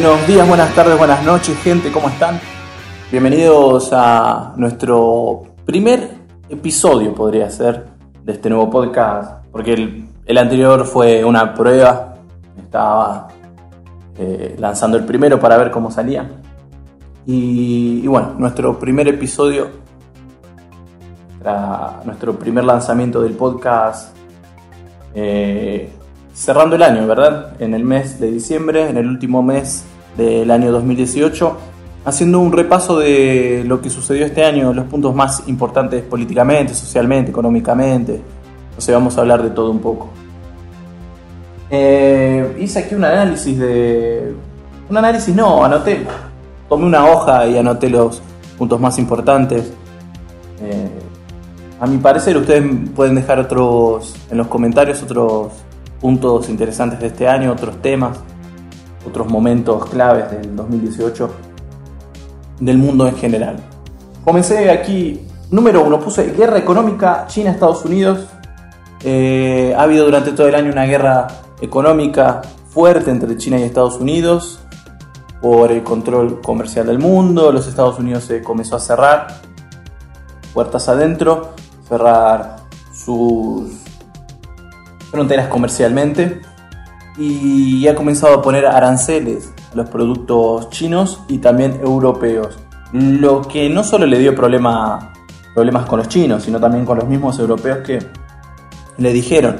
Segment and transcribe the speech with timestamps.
[0.00, 2.38] Buenos días, buenas tardes, buenas noches, gente, ¿cómo están?
[3.10, 6.10] Bienvenidos a nuestro primer
[6.48, 7.88] episodio, podría ser,
[8.22, 9.72] de este nuevo podcast, porque
[10.24, 12.14] el, anterior fue una prueba,
[12.56, 13.26] estaba
[14.16, 16.30] eh, lanzando el primero para ver cómo salía.
[17.26, 19.68] Y, bueno, nuestro primer episodio,
[22.04, 24.16] nuestro primer lanzamiento del podcast
[25.12, 25.90] eh,
[26.38, 27.54] cerrando el año, ¿verdad?
[27.58, 29.84] En el mes de diciembre, en el último mes
[30.16, 31.56] del año 2018,
[32.04, 37.32] haciendo un repaso de lo que sucedió este año, los puntos más importantes políticamente, socialmente,
[37.32, 38.22] económicamente.
[38.76, 40.10] O sea, vamos a hablar de todo un poco.
[41.70, 44.32] Eh, hice aquí un análisis de...
[44.88, 46.06] Un análisis no, anoté.
[46.68, 48.22] Tomé una hoja y anoté los
[48.56, 49.72] puntos más importantes.
[50.62, 50.88] Eh,
[51.80, 55.52] a mi parecer, ustedes pueden dejar otros en los comentarios otros
[56.00, 58.18] puntos interesantes de este año, otros temas,
[59.06, 61.30] otros momentos claves del 2018
[62.60, 63.56] del mundo en general.
[64.24, 68.26] Comencé aquí, número uno, puse guerra económica China-Estados Unidos.
[69.04, 71.28] Eh, ha habido durante todo el año una guerra
[71.60, 74.60] económica fuerte entre China y Estados Unidos
[75.40, 77.52] por el control comercial del mundo.
[77.52, 79.48] Los Estados Unidos se comenzó a cerrar
[80.52, 81.54] puertas adentro
[81.88, 82.56] cerrar
[82.92, 83.70] sus
[85.10, 86.40] fronteras comercialmente
[87.16, 92.58] y ha comenzado a poner aranceles a los productos chinos y también europeos.
[92.92, 95.12] Lo que no solo le dio problema,
[95.54, 97.98] problemas con los chinos, sino también con los mismos europeos que
[98.98, 99.56] le dijeron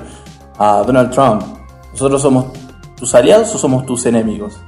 [0.58, 1.42] a Donald Trump,
[1.92, 2.46] nosotros somos
[2.96, 4.60] tus aliados o somos tus enemigos.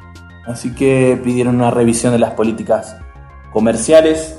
[0.46, 2.96] Así que pidieron una revisión de las políticas
[3.52, 4.38] comerciales.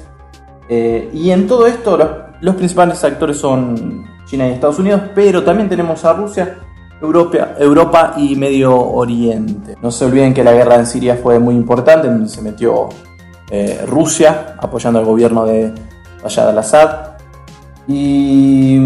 [0.67, 2.09] Eh, y en todo esto los
[2.42, 6.58] los principales actores son China y Estados Unidos, pero también tenemos a Rusia,
[7.02, 9.75] Europa, Europa y Medio Oriente.
[9.81, 12.87] No se olviden que la guerra en Siria fue muy importante, donde se metió
[13.49, 15.73] eh, Rusia apoyando al gobierno de
[16.23, 17.17] Bashar al-Assad
[17.89, 18.80] y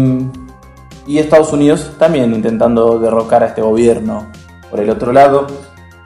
[1.06, 4.26] Estados Unidos también intentando derrocar a este gobierno.
[4.68, 5.46] Por el otro lado,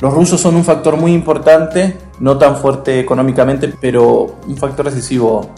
[0.01, 5.49] los rusos son un factor muy importante, no tan fuerte económicamente, pero un factor decisivo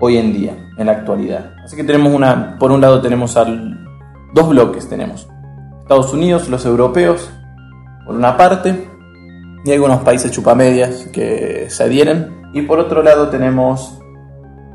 [0.00, 1.57] hoy en día, en la actualidad.
[1.68, 3.78] Así que tenemos una, por un lado tenemos al,
[4.32, 5.28] dos bloques, tenemos
[5.82, 7.30] Estados Unidos, los europeos,
[8.06, 8.88] por una parte,
[9.66, 14.00] y algunos países chupamedias que se adhieren, y por otro lado tenemos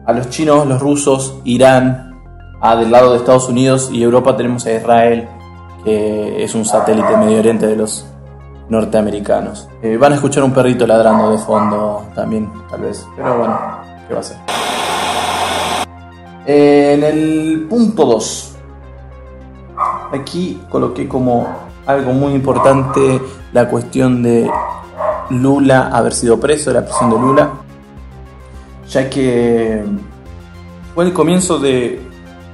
[0.06, 2.14] a los chinos, los rusos, Irán,
[2.62, 5.28] a del lado de Estados Unidos y Europa tenemos a Israel,
[5.84, 8.06] que es un satélite medio oriente de los
[8.70, 9.68] norteamericanos.
[9.82, 13.60] Eh, van a escuchar un perrito ladrando de fondo también, tal vez, pero bueno,
[14.08, 14.38] ¿qué va a ser?
[16.46, 18.56] En el punto 2,
[20.12, 21.48] aquí coloqué como
[21.86, 23.22] algo muy importante
[23.54, 24.52] la cuestión de
[25.30, 27.50] Lula haber sido preso, la prisión de Lula,
[28.90, 29.86] ya que
[30.94, 32.02] fue el comienzo de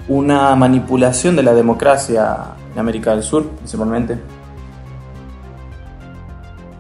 [0.08, 2.38] una manipulación de la democracia
[2.72, 4.20] en América del Sur, principalmente.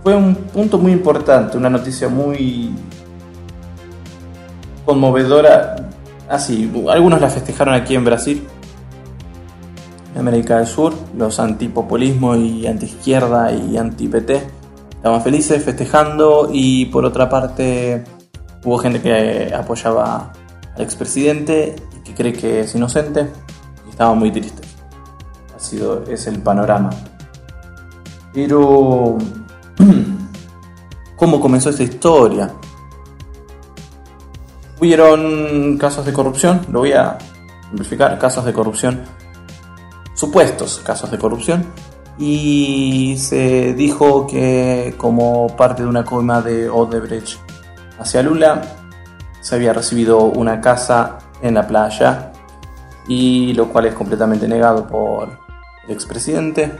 [0.03, 2.71] Fue un punto muy importante, una noticia muy
[4.85, 5.88] conmovedora
[6.29, 8.47] Así, ah, algunos la festejaron aquí en Brasil,
[10.13, 14.59] en América del Sur, los antipopulismo y antiizquierda y anti-PT
[14.99, 18.03] estaban felices festejando y por otra parte
[18.65, 20.33] hubo gente que apoyaba
[20.75, 23.27] al expresidente y que cree que es inocente
[23.87, 24.61] y estaba muy triste.
[25.55, 26.89] Ha sido, es el panorama.
[28.33, 29.17] Pero,
[31.15, 32.53] ¿cómo comenzó esta historia?
[34.79, 37.17] Hubieron casos de corrupción, lo voy a
[37.71, 39.03] verificar, casos de corrupción,
[40.13, 41.65] supuestos casos de corrupción,
[42.17, 47.39] y se dijo que como parte de una coima de Odebrecht
[47.99, 48.61] hacia Lula,
[49.41, 52.31] se había recibido una casa en la playa,
[53.07, 55.29] y lo cual es completamente negado por
[55.87, 56.71] el expresidente.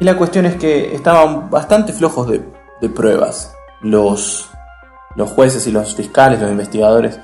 [0.00, 4.53] Y la cuestión es que estaban bastante flojos de pruebas los
[5.16, 7.18] los jueces y los fiscales, los investigadores,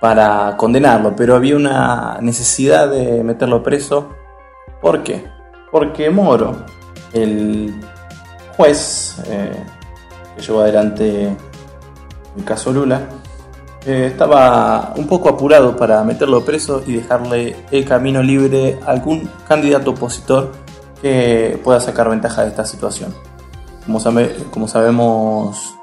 [0.00, 4.10] para condenarlo, pero había una necesidad de meterlo preso.
[4.80, 5.26] ¿Por qué?
[5.70, 6.64] Porque Moro,
[7.12, 7.74] el
[8.56, 9.64] juez eh,
[10.36, 11.36] que llevó adelante
[12.36, 13.02] el caso Lula,
[13.86, 19.28] eh, estaba un poco apurado para meterlo preso y dejarle el camino libre a algún
[19.46, 20.52] candidato opositor
[21.00, 23.14] que pueda sacar ventaja de esta situación.
[23.86, 24.00] Como,
[24.50, 25.77] como sabemos,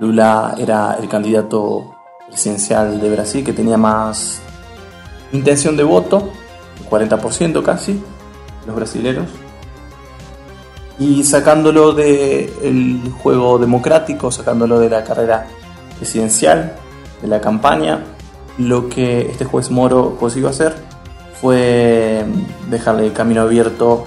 [0.00, 1.94] Lula era el candidato
[2.26, 4.40] presidencial de Brasil que tenía más
[5.32, 6.30] intención de voto,
[6.88, 8.02] 40% casi,
[8.66, 9.28] los brasileños.
[10.98, 15.46] y sacándolo del juego democrático, sacándolo de la carrera
[15.96, 16.74] presidencial,
[17.22, 18.04] de la campaña,
[18.58, 20.74] lo que este juez Moro consiguió hacer
[21.40, 22.24] fue
[22.68, 24.04] dejarle el camino abierto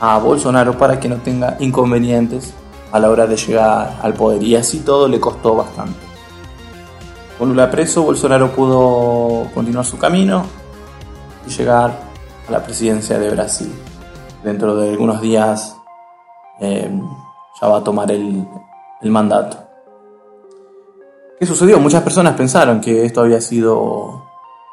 [0.00, 2.54] a Bolsonaro para que no tenga inconvenientes
[2.92, 5.98] a la hora de llegar al poder y así todo le costó bastante.
[7.38, 10.44] Con Lula preso, Bolsonaro pudo continuar su camino
[11.46, 11.98] y llegar
[12.48, 13.72] a la presidencia de Brasil.
[14.44, 15.76] Dentro de algunos días
[16.60, 16.90] eh,
[17.60, 18.46] ya va a tomar el,
[19.00, 19.56] el mandato.
[21.38, 21.78] ¿Qué sucedió?
[21.80, 24.26] Muchas personas pensaron que esto había sido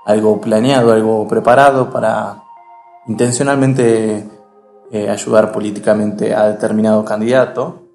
[0.06, 2.44] algo planeado, algo preparado para
[3.08, 4.30] intencionalmente
[4.92, 7.87] eh, ayudar políticamente a determinado candidato,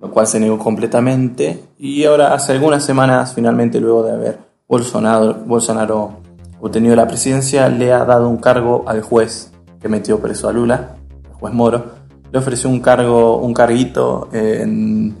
[0.00, 1.62] lo cual se negó completamente.
[1.78, 4.38] Y ahora, hace algunas semanas, finalmente, luego de haber
[4.68, 6.12] Bolsonaro, Bolsonaro
[6.60, 10.96] obtenido la presidencia, le ha dado un cargo al juez que metió preso a Lula,
[11.24, 11.84] el juez Moro.
[12.30, 15.16] Le ofreció un cargo, un carguito en,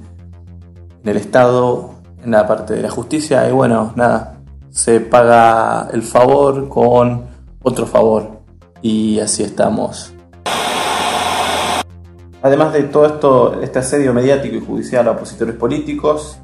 [1.02, 4.40] en el Estado, en la parte de la justicia, y bueno, nada,
[4.70, 7.24] se paga el favor con
[7.62, 8.40] otro favor.
[8.82, 10.14] Y así estamos
[12.42, 16.38] Además de todo esto, este asedio mediático y judicial a opositores políticos,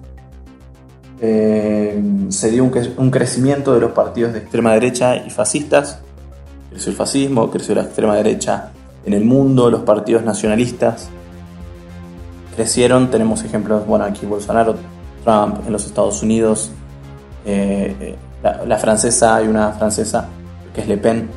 [1.20, 6.00] eh, se dio un, crecimiento de los partidos de extrema derecha y fascistas.
[6.70, 8.72] Creció el fascismo, creció la extrema derecha
[9.06, 11.08] en el mundo, los partidos nacionalistas
[12.54, 13.10] crecieron.
[13.10, 14.76] Tenemos ejemplos, bueno, aquí Bolsonaro,
[15.25, 16.70] Trump en los Estados Unidos,
[17.46, 20.28] eh, la, la, francesa, hay una francesa
[20.75, 21.28] que es Le Pen,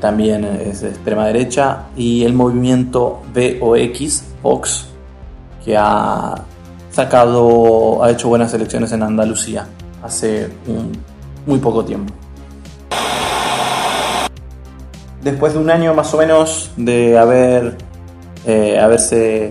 [0.00, 4.88] también es de extrema derecha, y el movimiento VOX, Vox,
[5.64, 6.34] que ha
[6.90, 9.66] sacado, ha hecho buenas elecciones en Andalucía
[10.02, 10.48] hace
[11.46, 12.12] muy poco tiempo.
[15.22, 17.76] Después de un año más o menos de haber
[18.46, 19.50] eh, haberse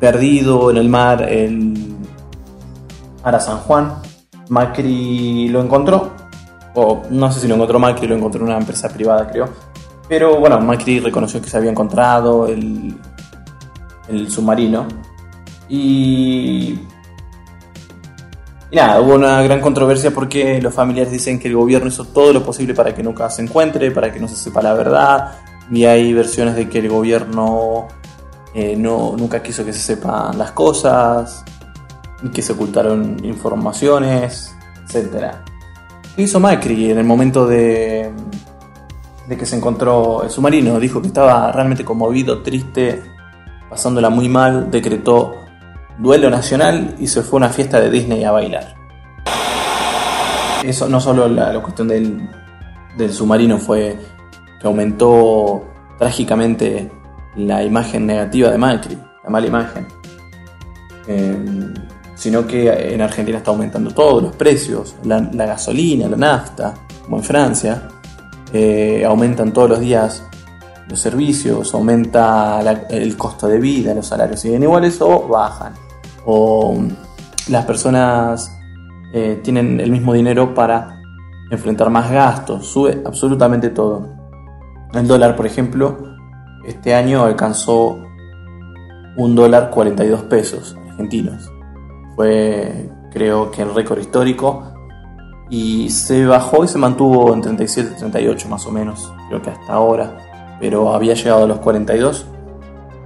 [0.00, 1.96] perdido en el mar el
[3.22, 3.94] Ara San Juan,
[4.50, 6.10] Macri lo encontró,
[6.74, 9.48] o no sé si lo encontró Macri, lo encontró una empresa privada creo,
[10.08, 12.96] pero bueno, Macri reconoció que se había encontrado el,
[14.28, 14.86] submarino.
[15.68, 16.78] Y,
[18.70, 22.32] y nada, hubo una gran controversia porque los familiares dicen que el gobierno hizo todo
[22.32, 25.38] lo posible para que nunca se encuentre, para que no se sepa la verdad.
[25.70, 27.88] Y hay versiones de que el gobierno
[28.54, 31.44] eh, no, nunca quiso que se sepan las cosas,
[32.32, 34.54] que se ocultaron informaciones,
[34.88, 35.34] etc.
[36.14, 38.12] ¿Qué hizo Macri en el momento de,
[39.28, 40.78] de que se encontró el submarino.
[40.78, 43.02] Dijo que estaba realmente conmovido, triste,
[43.70, 45.34] pasándola muy mal, decretó
[45.98, 48.74] duelo nacional y se fue a una fiesta de Disney a bailar.
[50.64, 53.98] Eso no solo la, cuestión del, submarino fue
[54.60, 55.64] que aumentó
[55.98, 56.90] trágicamente
[57.36, 59.86] la imagen negativa de Macri, la mala imagen,
[61.06, 61.74] em,
[62.14, 67.18] sino que en Argentina está aumentando todos los precios, la, la gasolina, la nafta, como
[67.18, 67.88] en Francia,
[68.54, 70.22] eh, aumentan todos los días
[70.88, 75.72] los servicios, aumenta el costo de vida, los salarios siguen iguales o bajan.
[76.24, 76.76] O
[77.48, 78.56] las personas
[79.12, 81.02] eh, tienen el mismo dinero para
[81.50, 84.08] enfrentar más gastos, sube absolutamente todo.
[84.92, 85.98] El dólar, por ejemplo,
[86.64, 87.98] este año alcanzó
[89.16, 91.50] un dólar 42 pesos argentinos.
[92.14, 94.73] Fue creo que el récord histórico
[95.50, 99.72] y se bajó y se mantuvo en 37, 38 más o menos, creo que hasta
[99.72, 102.26] ahora, pero había llegado a los 42,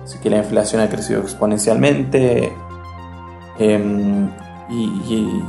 [0.04, 2.52] así que la inflación ha crecido exponencialmente
[3.58, 4.28] em,
[4.70, 5.42] y,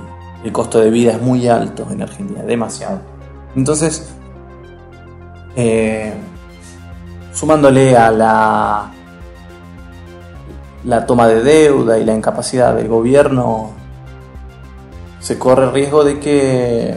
[0.43, 3.01] el costo de vida es muy alto en Argentina, demasiado.
[3.57, 4.09] Entonces,
[5.57, 6.13] eh,
[7.33, 8.91] sumándole a la,
[10.85, 13.71] la toma de deuda y la incapacidad del gobierno
[15.19, 16.95] se corre el riesgo de que,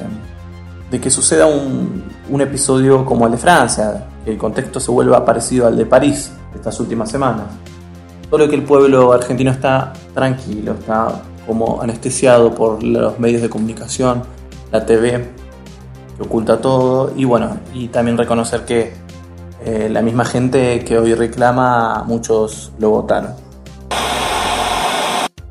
[0.91, 5.25] de que suceda un, un episodio como el de Francia, que el contexto se vuelva
[5.25, 7.47] parecido al de París estas últimas semanas.
[8.31, 14.23] Solo que el pueblo argentino está tranquilo, está como anestesiado por los medios de comunicación,
[14.71, 15.29] la TV,
[16.17, 18.95] que oculta todo, y bueno, y también reconocer que
[19.65, 23.33] eh, la misma gente que hoy reclama, muchos lo votaron.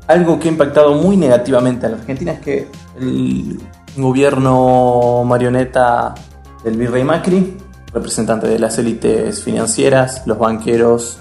[0.06, 2.68] Algo que ha impactado muy negativamente a la Argentina es que
[3.00, 3.60] el
[3.96, 6.14] gobierno marioneta
[6.64, 7.56] del virrey Macri,
[7.92, 11.18] representante de las élites financieras, los banqueros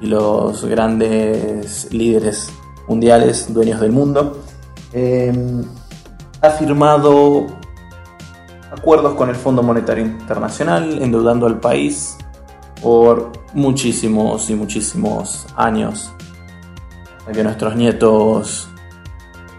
[0.00, 2.50] y los grandes líderes
[2.88, 4.42] mundiales, dueños del mundo,
[4.92, 5.64] em,
[6.40, 7.46] ha firmado
[8.70, 12.16] acuerdos con el Fondo Monetario Internacional, endeudando al país
[12.82, 16.13] por muchísimos y muchísimos años.
[17.24, 18.68] Hasta que nuestros nietos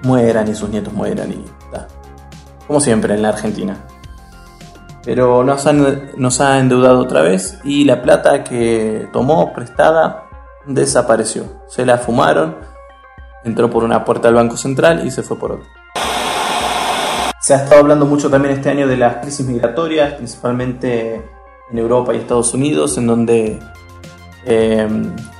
[0.04, 1.46] mueran y sus nietos mueran y
[2.68, 3.78] como siempre en la Argentina.
[5.04, 5.66] Pero nos,
[6.18, 10.28] nos ha endeudado otra vez y la plata que tomó prestada
[10.66, 11.46] desapareció.
[11.68, 12.56] Se la fumaron,
[13.44, 15.68] entró por una puerta del Banco Central y se fue por otra.
[17.40, 21.24] Se ha estado hablando mucho también este año de las crisis migratorias, principalmente
[21.72, 23.60] en Europa y Estados Unidos, en donde
[24.46, 24.88] eh,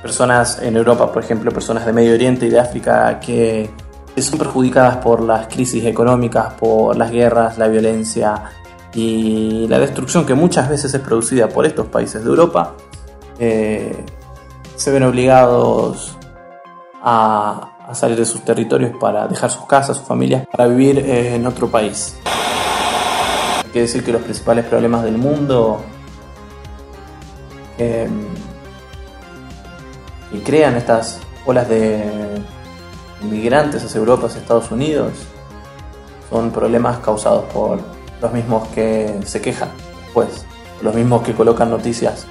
[0.02, 3.70] personas en Europa, por ejemplo, personas de Medio Oriente y de África que
[4.18, 8.42] son perjudicadas por las crisis económicas, por las guerras, la violencia
[8.96, 12.74] y la destrucción que muchas veces es producida por estos países de Europa,
[13.38, 14.04] eh,
[14.74, 16.16] se ven obligados
[17.02, 21.46] a, salir de sus territorios para dejar sus casas, sus familias, para vivir eh, en
[21.46, 22.16] otro país.
[23.64, 25.82] Hay que decir que los principales problemas del mundo
[27.78, 28.08] eh,
[30.44, 32.04] crean estas olas de
[33.22, 35.12] inmigrantes hacia Europa, hacia Estados Unidos,
[36.30, 37.78] son problemas causados por
[38.20, 39.70] los mismos que se quejan
[40.04, 40.44] después,
[40.82, 42.26] los mismos que colocan noticias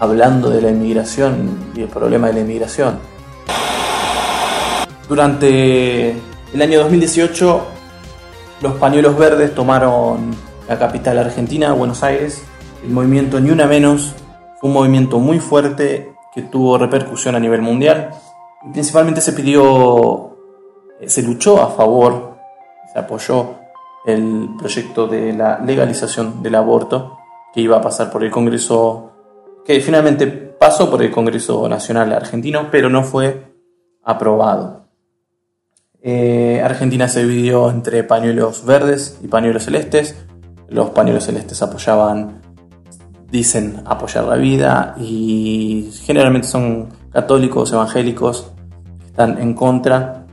[0.00, 2.98] hablando de la inmigración y el problema de la inmigración.
[5.08, 6.10] Durante
[6.52, 7.62] el año 2018,
[8.60, 10.30] los pañuelos verdes tomaron
[10.68, 12.42] la capital argentina, Buenos Aires.
[12.84, 14.14] El movimiento Ni Una Menos
[14.60, 18.10] fue un movimiento muy fuerte que tuvo repercusión a nivel mundial
[18.72, 20.36] principalmente se pidió,
[21.00, 22.36] eh, se luchó a favor,
[22.92, 23.56] se apoyó
[24.06, 27.18] el proyecto de la legalización del aborto
[27.52, 29.12] que iba a pasar por el Congreso,
[29.64, 33.52] que finalmente pasó por el Congreso Nacional Argentino, pero no fue
[34.02, 34.86] aprobado.
[36.00, 40.16] Eh, Argentina se dividió entre pañuelos verdes y pañuelos celestes.
[40.68, 42.42] Los pañuelos celestes apoyaban,
[43.30, 48.52] dicen apoyar la vida y generalmente son católicos, evangélicos,
[49.06, 50.26] están en contra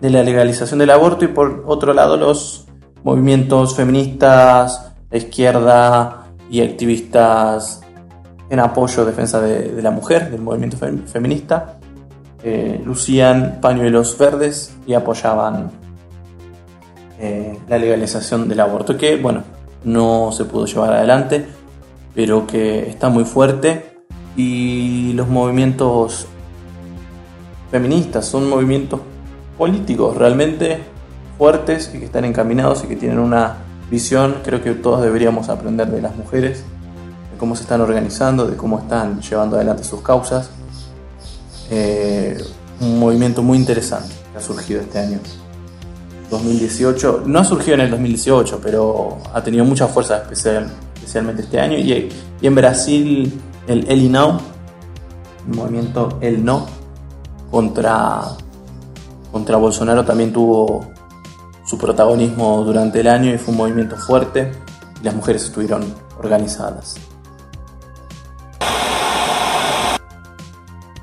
[0.00, 2.66] de la legalización del aborto y por otro lado los
[3.04, 7.82] movimientos feministas, la izquierda y activistas
[8.48, 11.78] en apoyo, defensa de, la mujer, del movimiento feminista,
[12.42, 15.70] eh, lucían pañuelos verdes y apoyaban
[17.20, 19.44] eh, la legalización del aborto, que bueno,
[19.84, 21.46] no se pudo llevar adelante,
[22.14, 24.02] pero que está muy fuerte
[24.36, 26.26] y los movimientos
[27.70, 29.00] feministas son movimientos
[29.56, 30.80] políticos realmente
[31.38, 33.56] fuertes y que están encaminados y que tienen una
[33.90, 36.64] visión, creo que todos deberíamos aprender de las mujeres,
[37.32, 40.50] de cómo se están organizando, de cómo están llevando adelante sus causas.
[41.70, 42.42] Eh,
[42.80, 45.18] un movimiento muy interesante que ha surgido este año.
[46.30, 50.70] 2018, no ha surgido en el 2018, pero ha tenido mucha fuerza especial,
[51.10, 51.76] especialmente este año.
[51.76, 52.08] Y,
[52.40, 54.40] y en Brasil el El No,
[55.48, 56.66] el movimiento El No
[57.50, 58.22] contra,
[59.32, 60.86] contra Bolsonaro también tuvo
[61.64, 64.52] su protagonismo durante el año y fue un movimiento fuerte
[65.02, 65.82] las mujeres estuvieron
[66.18, 66.96] organizadas.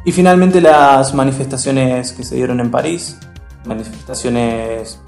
[0.06, 3.18] Y finalmente las manifestaciones que se dieron en París,
[3.66, 5.00] manifestaciones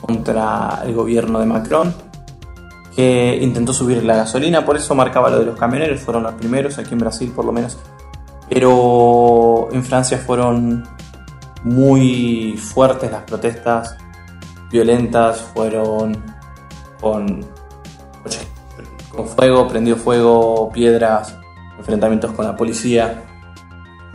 [0.00, 2.05] contra el gobierno de Macron,
[2.96, 6.78] que intentó subir la gasolina, por eso marcaba lo de los camioneros, fueron los primeros,
[6.78, 7.78] aquí en Brasil por lo menos.
[8.48, 10.88] Pero en Francia fueron
[11.62, 13.98] muy fuertes las protestas,
[14.70, 16.16] violentas, fueron
[16.98, 17.44] con,
[19.14, 21.36] con fuego, prendió fuego, piedras,
[21.76, 23.24] enfrentamientos con la policía.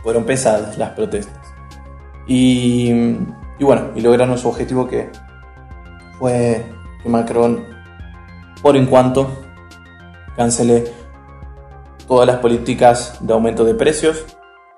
[0.02, 1.38] Fueron pesadas las protestas.
[2.26, 2.90] Y,
[3.58, 5.08] y bueno, y lograron su objetivo que
[6.18, 6.66] fue
[7.00, 7.71] que Macron
[8.62, 9.28] por en cuanto
[10.36, 10.84] cancele
[12.06, 14.24] todas las políticas de aumento de precios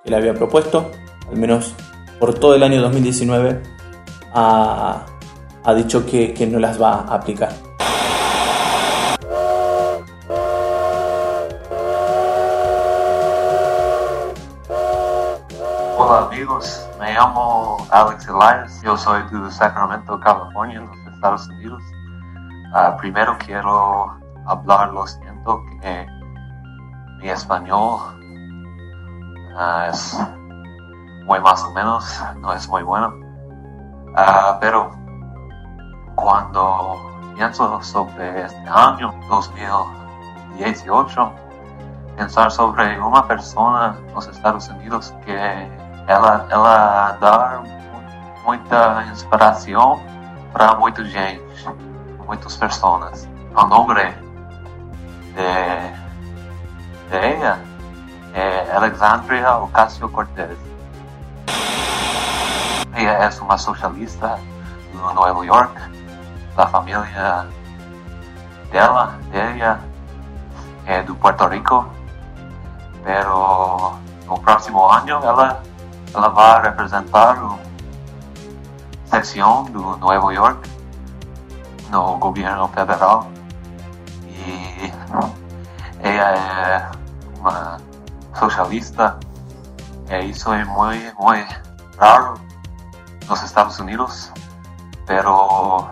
[0.02, 0.90] que le había propuesto,
[1.28, 1.74] al menos
[2.18, 3.62] por todo el año 2019,
[4.34, 5.04] ha,
[5.62, 7.50] ha dicho que, que no las va a aplicar.
[15.96, 21.82] Hola amigos, me llamo Alex Elias, yo soy de Sacramento, California, en los Estados Unidos.
[22.76, 26.08] Ah, primero quiero hablar, lo siento, que
[27.20, 28.00] mi español
[29.56, 30.18] ah, es
[31.24, 33.14] muy más o menos, no es muy bueno.
[34.16, 34.90] Ah, pero
[36.16, 36.96] cuando
[37.36, 41.32] pienso sobre este año 2018,
[42.16, 47.62] pensar sobre una persona en los Estados Unidos que ella, ella da
[48.44, 50.00] mucha inspiración
[50.52, 51.93] para mucha gente
[52.26, 53.28] muitas pessoas.
[53.54, 54.14] O nome
[55.36, 55.92] de,
[57.10, 57.58] de ella
[58.34, 60.58] eh, Alexandria Ocasio Cortez.
[62.96, 64.36] Ella es una socialista
[64.92, 65.76] de Nueva York.
[66.56, 67.46] La familia
[68.70, 69.78] de ella, de ella
[70.86, 71.86] es de Puerto Rico.
[73.04, 75.58] Pero el próximo año ella,
[76.08, 77.58] ella va a representar una
[79.10, 80.73] sección de Nueva York
[81.94, 83.20] no gobierno federal.
[84.28, 84.92] Y
[86.02, 87.78] ella es una
[88.38, 89.16] socialista.
[90.22, 91.38] Y soy muy, muy
[91.96, 92.34] raro
[93.20, 94.32] en los Estados Unidos.
[95.06, 95.88] Pero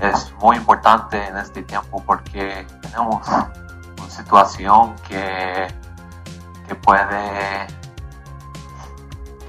[0.00, 5.66] es muy importante en este tiempo porque tenemos una situación que,
[6.68, 7.66] que puede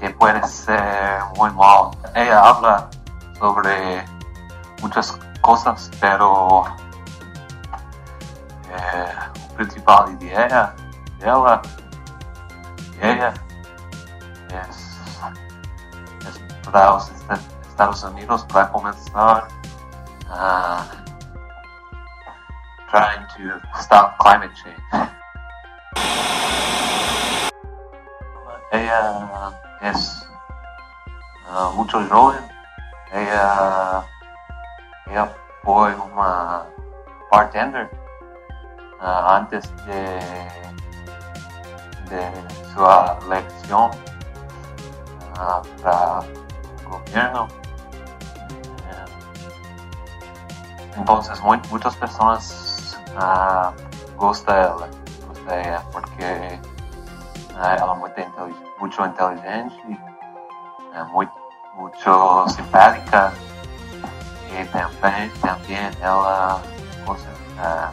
[0.00, 1.90] que puede ser muy mal.
[2.12, 2.90] Ella habla
[3.38, 4.04] sobre
[4.82, 6.64] muchas cosas, pero
[8.68, 9.14] eh,
[9.56, 10.74] principal idea
[11.18, 11.62] de ella,
[13.00, 13.34] ella
[14.68, 15.00] es,
[16.26, 17.10] es para los
[17.68, 19.48] Estados Unidos para comenzar
[20.28, 20.82] uh,
[22.90, 24.82] trying to stop climate change.
[28.72, 30.26] Ella es
[31.48, 32.44] uh, mucho joven,
[33.12, 34.04] ella
[35.12, 35.30] ella
[35.62, 36.64] fue una
[37.30, 37.90] bartender
[39.00, 40.20] uh, antes de,
[42.08, 42.32] de
[42.72, 43.90] su elección
[45.34, 47.48] uh, para el gobierno.
[50.96, 53.70] Entonces muy, muchas personas uh,
[54.16, 54.76] gustan
[55.28, 56.60] gusta de ella porque
[57.50, 60.00] ella es muy inteligente, mucho inteligente,
[61.12, 61.28] muy,
[61.74, 63.32] mucho simpática
[64.52, 66.62] y también, también ela
[67.58, 67.90] uh,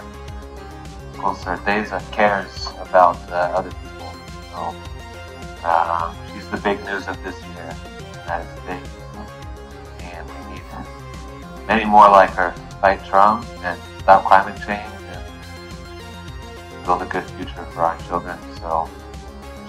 [1.22, 4.12] com certeza cares about uh, other people.
[4.52, 4.76] So,
[5.63, 7.76] uh, she's the big news of this year
[8.30, 8.89] United States.
[10.02, 10.63] And we need
[11.67, 17.24] many more like her to fight Trump and stop climate change and build a good
[17.32, 18.38] future for our children.
[18.60, 18.89] So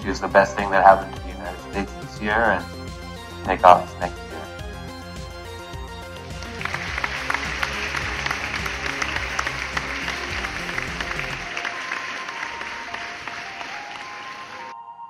[0.03, 2.65] she's the best thing that happened to the United States this year and
[3.45, 4.30] take office next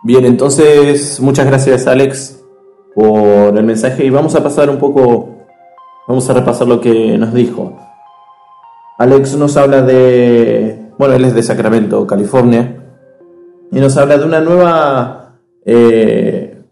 [0.03, 2.43] Bien, entonces muchas gracias Alex
[2.95, 5.45] por el mensaje y vamos a pasar un poco,
[6.09, 7.77] vamos a repasar lo que nos dijo.
[8.99, 12.83] Alex nos habla de, bueno, él es de Sacramento, California,
[13.71, 16.63] y nos habla de una nueva, eh,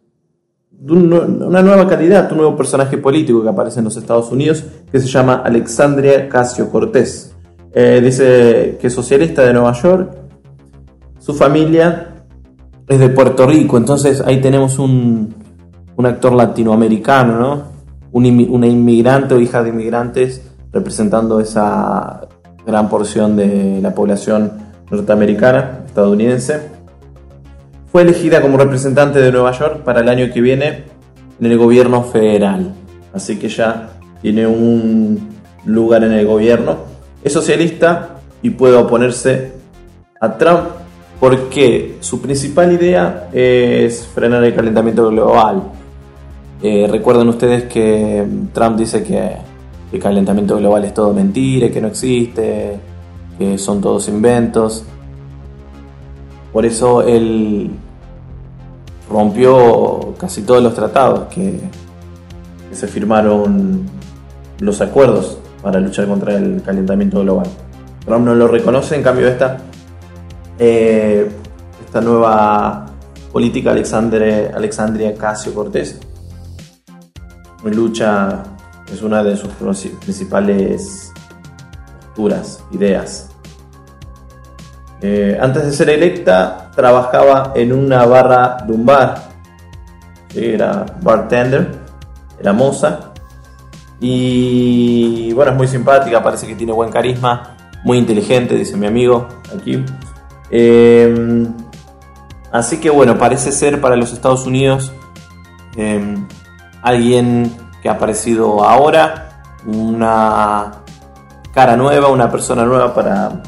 [0.70, 5.00] de una nueva calidad, un nuevo personaje político que aparece en los Estados Unidos, que
[5.00, 7.36] se llama Alexandria Casio Cortés.
[7.74, 10.16] Eh, dice que es socialista de Nueva York,
[11.18, 12.17] su familia
[12.88, 15.34] es de Puerto Rico, entonces ahí tenemos un,
[15.96, 17.78] un actor latinoamericano, ¿no?
[18.12, 22.22] una inmigrante o hija de inmigrantes representando esa
[22.66, 24.52] gran porción de la población
[24.90, 26.60] norteamericana, estadounidense.
[27.90, 30.84] Fue elegida como representante de Nueva York para el año que viene
[31.40, 32.74] en el gobierno federal,
[33.12, 35.28] así que ya tiene un
[35.64, 36.76] lugar en el gobierno.
[37.24, 39.52] Es socialista y puede oponerse
[40.20, 40.60] a Trump
[41.20, 45.62] porque su principal idea es frenar el calentamiento global.
[46.62, 49.36] Eh, recuerden ustedes que Trump dice que
[49.92, 52.78] el calentamiento global es todo mentira, que no existe,
[53.38, 54.84] que son todos inventos.
[56.52, 57.70] Por eso él
[59.10, 61.60] rompió casi todos los tratados que,
[62.70, 63.86] se firmaron
[64.60, 67.46] los acuerdos para luchar contra el calentamiento global.
[68.04, 69.56] Trump no lo reconoce, en cambio esta
[70.58, 71.28] eh,
[71.84, 72.86] esta nueva
[73.32, 75.98] política Alexandria Casio Cortés.
[77.64, 78.42] Mi lucha
[78.92, 79.50] es una de sus
[80.04, 81.12] principales
[82.18, 83.28] posturas, ideas.
[85.00, 89.28] Eh, antes de ser electa, trabajaba en una barra de un bar.
[90.34, 91.70] Era bartender,
[92.40, 93.12] era moza.
[94.00, 99.28] Y bueno, es muy simpática, parece que tiene buen carisma, muy inteligente, dice mi amigo
[99.56, 99.84] aquí.
[100.50, 101.46] Em,
[102.52, 104.92] así que bueno, parece ser para los Estados Unidos
[105.76, 106.26] em,
[106.82, 110.72] alguien que ha aparecido ahora, una
[111.52, 113.42] cara nueva, una persona nueva para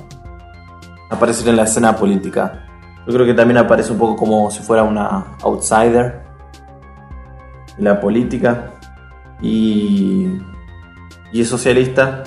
[1.10, 2.66] aparecer en la escena política.
[3.06, 6.22] Yo creo que también aparece un poco como si fuera una outsider
[7.78, 8.72] en la política
[9.40, 10.38] y,
[11.32, 12.24] es socialista,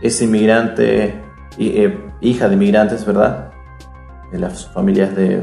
[0.00, 1.22] es inmigrante,
[1.58, 3.50] eh, hija de inmigrantes, ¿verdad?
[4.30, 5.42] De las familias de...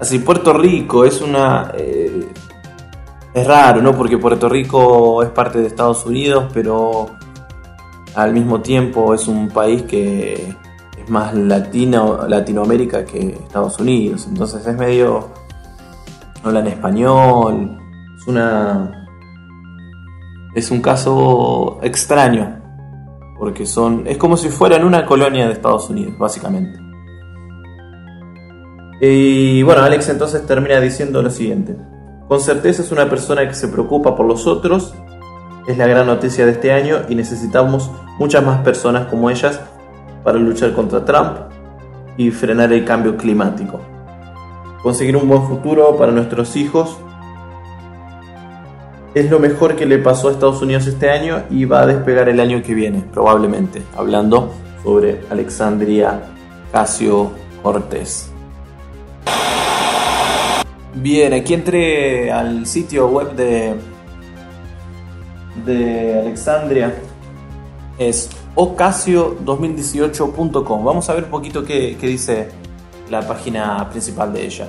[0.00, 1.72] Así, Puerto Rico es una...
[1.76, 2.28] Eh,
[3.34, 3.92] es raro, ¿no?
[3.96, 7.10] Porque Puerto Rico es parte de Estados Unidos, pero
[8.14, 10.54] al mismo tiempo es un país que
[10.98, 14.26] es más latino, Latinoamérica que Estados Unidos.
[14.28, 15.30] Entonces es medio...
[16.42, 17.78] Hablan español.
[18.18, 19.08] Es una...
[20.54, 22.60] Es un caso extraño.
[23.38, 24.06] Porque son...
[24.06, 26.81] Es como si fueran una colonia de Estados Unidos, básicamente.
[29.04, 31.74] Y bueno, Alex entonces termina diciendo lo siguiente.
[32.28, 34.94] Con certeza es una persona que se preocupa por los otros.
[35.66, 39.60] Es la gran noticia de este año y necesitamos muchas más personas como ellas
[40.22, 41.32] para luchar contra Trump
[42.16, 43.80] y frenar el cambio climático.
[44.84, 46.96] Conseguir un buen futuro para nuestros hijos
[49.14, 52.28] es lo mejor que le pasó a Estados Unidos este año y va a despegar
[52.28, 54.52] el año que viene, probablemente, hablando
[54.84, 56.20] sobre Alexandria
[56.70, 57.32] Casio
[57.64, 58.31] Cortés.
[60.94, 63.76] Bien, aquí entré al sitio web de,
[65.64, 66.94] de Alexandria.
[67.98, 70.84] Es ocasio2018.com.
[70.84, 72.50] Vamos a ver un poquito qué, dice
[73.10, 74.68] la página principal de ella.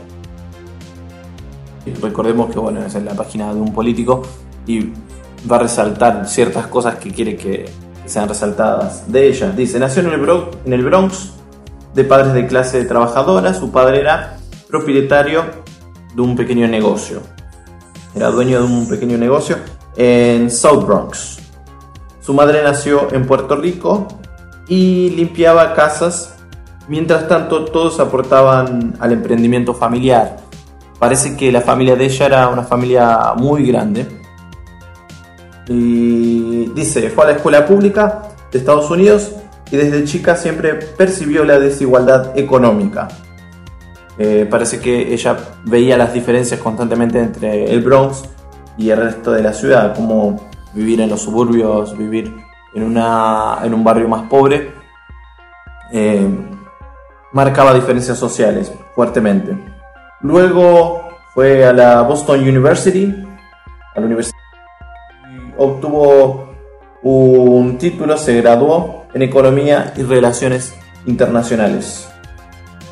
[2.01, 4.23] Recordemos que bueno, es la página de un político
[4.65, 4.93] y
[5.49, 7.65] va a resaltar ciertas cosas que quiere que
[8.05, 9.51] sean resaltadas de ella.
[9.51, 11.33] Dice, nació en el, Bronx, en el Bronx
[11.93, 14.37] de padres de clase trabajadora, su padre era
[14.73, 15.43] propietario
[16.15, 17.21] de un pequeño negocio.
[18.15, 19.57] Era dueño de un pequeño negocio
[19.95, 21.37] en South Bronx.
[22.21, 24.07] Su madre nació en Puerto Rico
[24.67, 26.33] y limpiaba casas.
[26.87, 30.37] Mientras tanto, todos aportaban al emprendimiento familiar.
[30.97, 34.07] Parece que la familia de ella era una familia muy grande.
[35.67, 39.33] Y dice, fue a la escuela pública de Estados Unidos
[39.69, 43.07] y desde chica siempre percibió la desigualdad económica.
[44.17, 48.23] Eh, parece que ella veía las diferencias constantemente entre el Bronx
[48.77, 50.39] y el resto de la ciudad, como
[50.73, 52.33] vivir en los suburbios, vivir
[52.73, 54.71] en, una, en un barrio más pobre,
[55.91, 56.27] eh,
[57.31, 59.57] marcaba diferencias sociales fuertemente.
[60.21, 63.13] Luego fue a la Boston University,
[63.95, 64.17] a la
[65.57, 66.53] obtuvo
[67.01, 70.73] un título, se graduó en Economía y Relaciones
[71.05, 72.12] Internacionales.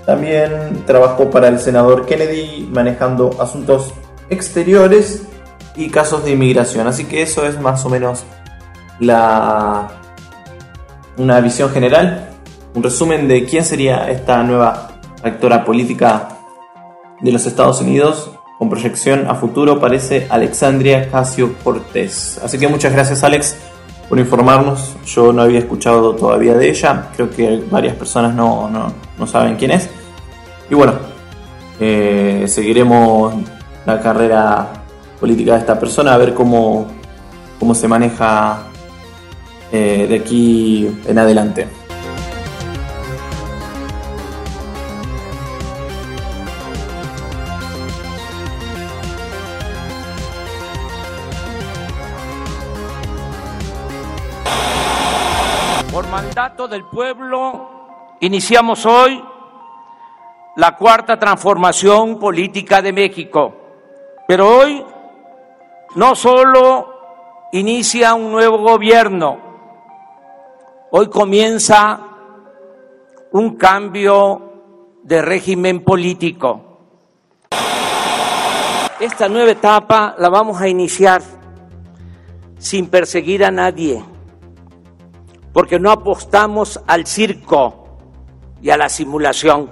[0.05, 3.93] También trabajó para el senador Kennedy manejando asuntos
[4.29, 5.23] exteriores
[5.75, 6.87] y casos de inmigración.
[6.87, 8.23] Así que eso es más o menos
[8.99, 9.89] la
[11.17, 12.29] una visión general,
[12.73, 14.91] un resumen de quién sería esta nueva
[15.23, 16.29] actora política
[17.19, 22.39] de los Estados Unidos con proyección a futuro parece Alexandria Casio Cortés.
[22.43, 23.57] Así que muchas gracias Alex
[24.11, 24.97] por informarnos.
[25.05, 27.07] Yo no había escuchado todavía de ella.
[27.15, 29.89] Creo que varias personas no, no, saben quién es.
[30.69, 30.95] Y bueno,
[31.79, 33.33] eh, seguiremos
[33.85, 34.67] la carrera
[35.17, 36.87] política de esta persona, a ver cómo,
[37.57, 38.63] cómo se maneja
[39.71, 41.67] eh, de aquí en adelante.
[56.71, 59.21] Del pueblo, iniciamos hoy
[60.55, 63.53] la cuarta transformación política de México.
[64.25, 64.81] Pero hoy
[65.95, 69.37] no solo inicia un nuevo gobierno,
[70.91, 71.99] hoy comienza
[73.33, 74.53] un cambio
[75.03, 76.79] de régimen político.
[78.97, 81.21] Esta nueva etapa la vamos a iniciar
[82.59, 84.01] sin perseguir a nadie
[85.53, 87.99] porque no apostamos al circo
[88.61, 89.69] y a la simulación.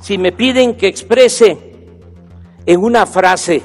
[0.00, 1.74] Si me piden que exprese
[2.64, 3.62] en una frase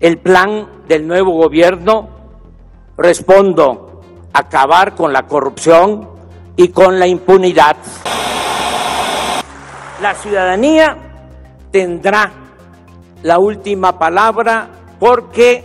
[0.00, 2.08] el plan del nuevo gobierno,
[2.96, 4.00] respondo,
[4.32, 6.08] acabar con la corrupción
[6.56, 7.76] y con la impunidad.
[10.00, 10.96] La ciudadanía
[11.70, 12.30] tendrá
[13.22, 14.68] la última palabra
[14.98, 15.64] porque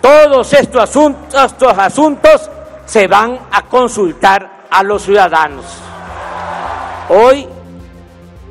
[0.00, 2.50] todos estos asuntos, estos asuntos
[2.92, 5.64] se van a consultar a los ciudadanos.
[7.08, 7.48] Hoy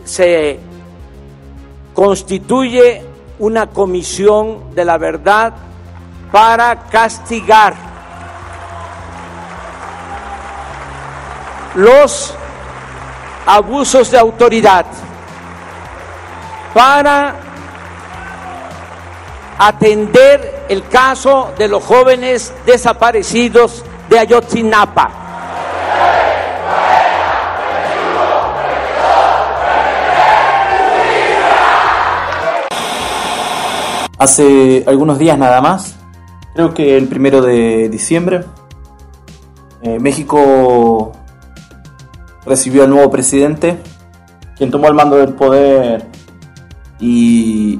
[0.04, 0.60] se
[1.94, 3.06] constituye
[3.38, 5.54] una comisión de la verdad
[6.32, 7.76] para castigar
[11.76, 12.34] los
[13.46, 14.88] abusos de autoridad,
[16.74, 17.36] para
[19.60, 25.10] atender el caso de los jóvenes desaparecidos de Ayotzinapa.
[34.18, 35.96] Hace algunos días nada más,
[36.54, 38.44] creo que el primero de diciembre,
[39.82, 41.14] eh, México
[42.46, 43.80] recibió al nuevo presidente,
[44.58, 46.06] quien tomó el mando del poder
[47.00, 47.80] y,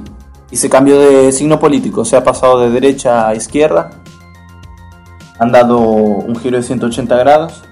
[0.50, 4.01] y se cambió de signo político, se ha pasado de derecha a izquierda
[5.38, 7.62] han dado un giro de 180 grados.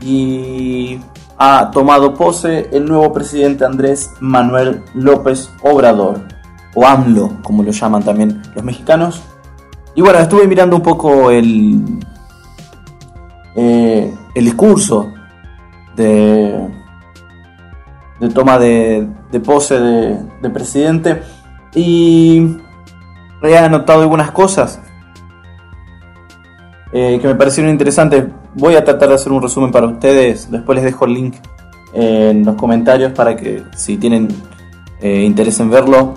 [0.00, 1.00] Y
[1.38, 6.20] ha tomado pose el nuevo presidente Andrés Manuel López Obrador,
[6.74, 9.22] o AMLO, como lo llaman también los mexicanos.
[9.94, 11.82] Y bueno, estuve mirando un poco el,
[13.56, 15.12] eh, el discurso
[15.96, 16.68] de,
[18.20, 19.08] de toma de,
[19.44, 21.22] pose de, presidente.
[21.74, 22.58] Y
[23.42, 24.80] he anotado algunas cosas
[26.92, 28.24] eh, que me parecieron interesantes
[28.54, 30.50] Voy a tratar de hacer un resumen para ustedes.
[30.50, 31.34] Después les dejo el link
[31.92, 34.28] en los comentarios para que si tienen
[35.00, 36.14] eh, interés en verlo,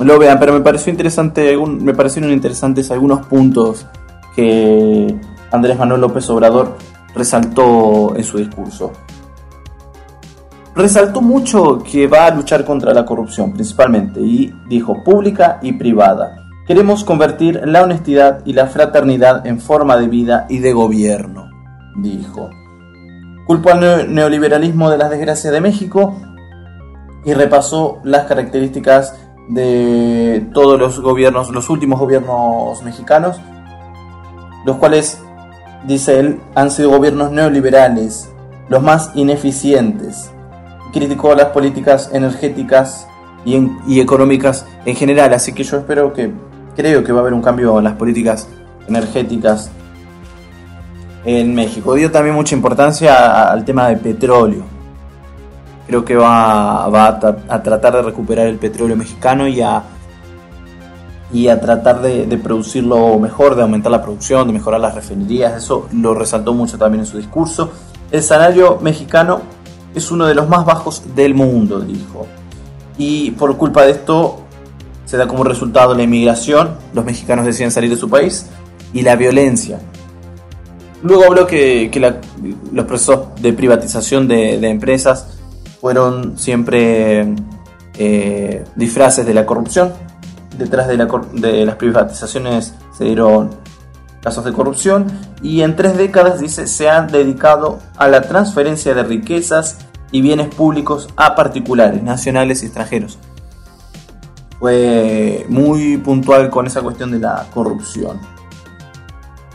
[0.00, 0.38] lo vean.
[0.38, 3.86] Pero me pareció interesante, me parecieron interesantes algunos puntos
[4.34, 5.14] que
[5.52, 6.76] Andrés Manuel López Obrador
[7.14, 8.92] resaltó en su discurso.
[10.74, 16.45] Resaltó mucho que va a luchar contra la corrupción principalmente y dijo pública y privada.
[16.66, 21.56] Queremos convertir la honestidad y la fraternidad en forma de vida y de gobierno
[21.96, 22.50] dijo.
[23.46, 26.16] Culpó al neoliberalismo de las desgracias de México
[27.24, 29.14] y repasó las características
[29.48, 33.40] de todos los gobiernos, los últimos gobiernos mexicanos,
[34.64, 35.20] los cuales,
[35.86, 38.28] dice él, han sido gobiernos neoliberales,
[38.68, 40.30] los más ineficientes.
[40.92, 43.06] Criticó las políticas energéticas
[43.44, 46.32] y, y económicas en general, así que yo espero que,
[46.76, 48.48] creo que va a haber un cambio en las políticas
[48.86, 49.70] energéticas
[51.24, 51.94] en México.
[51.94, 54.62] Dio también mucha importancia al tema del petróleo.
[55.86, 59.82] Creo que va, a, tratar de recuperar el petróleo mexicano y a,
[61.32, 65.56] y a tratar de, producirlo mejor, de aumentar la producción, de mejorar las refinerías.
[65.56, 67.70] Eso lo resaltó mucho también en su discurso.
[68.10, 69.40] El salario mexicano
[69.94, 72.26] es uno de los más bajos del mundo, dijo.
[72.98, 74.45] Y por culpa de esto
[75.06, 78.46] se da como resultado la inmigración, los mexicanos deciden salir de su país,
[78.92, 79.80] y la violencia.
[81.02, 81.90] Luego habló que,
[82.72, 85.38] los procesos de privatización de, empresas
[85.80, 87.34] fueron siempre
[87.98, 89.92] eh, disfraces de la corrupción.
[90.58, 90.96] Detrás de,
[91.34, 93.50] de las privatizaciones se dieron
[94.22, 95.06] casos de corrupción
[95.42, 99.78] y en tres décadas, dice, se han dedicado a la transferencia de riquezas
[100.10, 103.18] y bienes públicos a particulares, nacionales y extranjeros.
[104.58, 108.18] Fue muy puntual con esa cuestión de la corrupción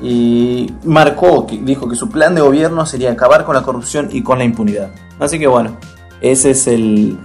[0.02, 4.40] y marcó, dijo que su plan de gobierno sería acabar con la corrupción y con
[4.40, 4.90] la impunidad.
[5.20, 5.78] Así que bueno,
[6.22, 7.20] ese es el,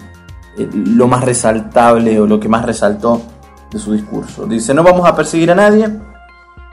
[0.56, 3.22] lo más resaltable o lo que más resaltó
[3.70, 4.46] de su discurso.
[4.46, 5.88] Dice, no vamos a perseguir a nadie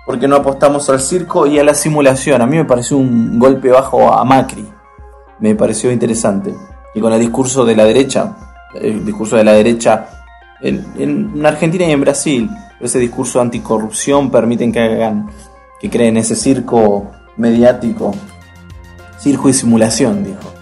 [0.06, 2.42] porque no apostamos al circo y a la simulación.
[2.42, 4.68] A mí me pareció un golpe bajo a Macri.
[5.40, 6.54] Me pareció interesante.
[6.94, 8.36] Y con el discurso de la derecha,
[8.76, 10.13] el discurso de la derecha
[10.64, 12.50] en, en Argentina y en Brasil,
[12.80, 15.30] ese discurso anticorrupción permiten que hagan
[15.80, 18.14] que creen ese circo mediático,
[19.20, 20.54] circo y simulación, dijo.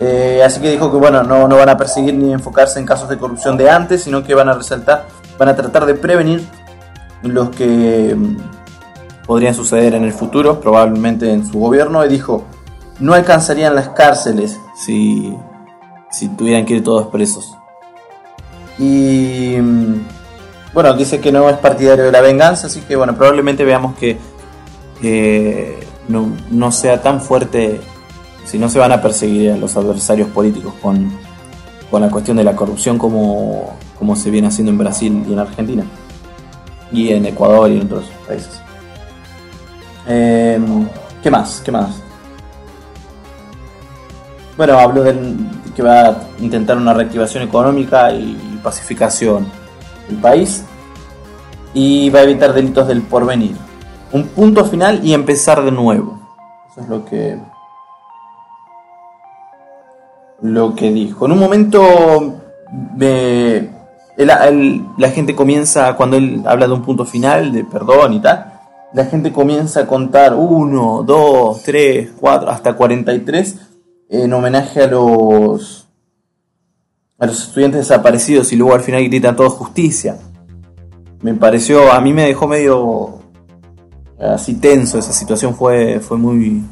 [0.00, 3.08] Eh, así que dijo que bueno, no, no van a perseguir ni enfocarse en casos
[3.08, 5.06] de corrupción de antes, sino que van a resaltar,
[5.38, 6.42] van a tratar de prevenir
[7.22, 8.36] los que mm,
[9.26, 12.44] podrían suceder en el futuro, probablemente en su gobierno, y dijo,
[12.98, 15.34] no alcanzarían las cárceles si,
[16.10, 17.56] si tuvieran que ir todos presos.
[18.80, 20.06] Y mm,
[20.72, 24.18] bueno, dice que no es partidario de la venganza, así que bueno, probablemente veamos que
[26.08, 27.80] no, sea tan fuerte
[28.44, 31.12] si no se van a perseguir a los adversarios políticos con,
[31.92, 35.84] la cuestión de la corrupción como, como se viene haciendo en Brasil y en Argentina.
[36.92, 38.60] Y en Ecuador y en otros países.
[40.06, 40.88] Em,
[41.22, 41.60] ¿Qué más?
[41.64, 41.90] ¿Qué más?
[44.56, 45.14] Bueno, habló de
[45.74, 49.46] que va a intentar una reactivación económica y pacificación
[50.08, 50.64] el país
[51.74, 53.56] y va a evitar delitos del porvenir.
[54.12, 56.18] Un punto final y empezar de nuevo.
[56.70, 57.38] Eso es lo que
[60.42, 61.26] lo que dijo.
[61.26, 62.40] En un momento
[62.96, 63.68] la
[65.10, 68.52] gente comienza, cuando él habla de un punto final, de perdón y tal,
[68.92, 73.56] la gente comienza a contar 1, 2, 3, 4, hasta 43
[74.08, 75.79] en homenaje a los
[77.20, 80.16] a los estudiantes desaparecidos y luego al final gritan todos justicia.
[81.22, 83.20] Me pareció, a mí me dejó medio
[84.18, 86.62] así tenso, esa situación fue, fue muy,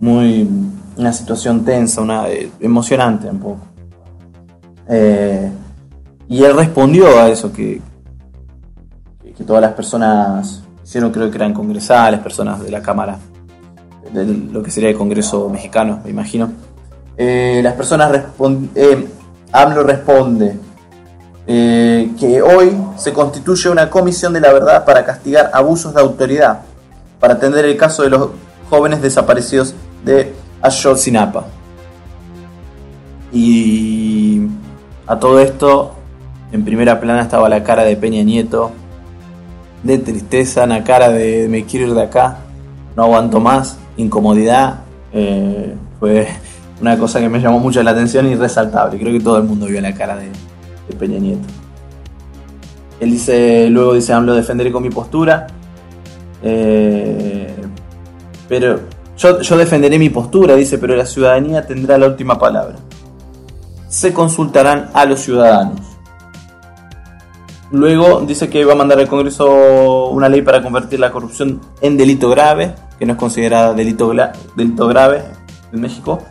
[0.00, 0.48] muy,
[0.96, 3.60] una situación tensa, una, eh, emocionante un poco.
[4.88, 5.50] Eh,
[6.28, 7.82] Y él respondió a eso, que,
[9.36, 13.18] que todas las personas hicieron, creo que eran congresales, personas de la Cámara,
[14.12, 16.50] de lo que sería el Congreso mexicano, me imagino.
[17.16, 19.06] Eh, las personas responden, eh,
[19.54, 20.56] AMLO responde
[21.46, 26.62] eh, que hoy se constituye una comisión de la verdad para castigar abusos de autoridad,
[27.20, 28.30] para atender el caso de los
[28.68, 31.44] jóvenes desaparecidos de Ayotzinapa.
[33.32, 34.42] Y
[35.06, 35.94] a todo esto,
[36.50, 38.72] en primera plana estaba la cara de Peña Nieto,
[39.84, 42.38] de tristeza, una cara de me quiero ir de acá,
[42.96, 44.80] no aguanto más, incomodidad.
[45.12, 46.26] Eh, fue
[46.80, 48.98] una cosa que me llamó mucho la atención y resaltable.
[48.98, 50.30] Creo que todo el mundo vio la cara de,
[50.98, 51.46] Peña Nieto.
[53.00, 55.46] Él dice, luego dice, hablo defenderé con mi postura.
[56.42, 57.54] Eh,
[58.48, 58.80] pero
[59.16, 62.76] yo, yo defenderé mi postura, dice, pero la ciudadanía tendrá la última palabra.
[63.88, 65.94] Se consultarán a los ciudadanos.
[67.70, 71.96] Luego dice que va a mandar al Congreso una ley para convertir la corrupción en
[71.96, 74.12] delito grave, que no es considerada delito,
[74.54, 75.24] delito grave
[75.72, 76.22] en México.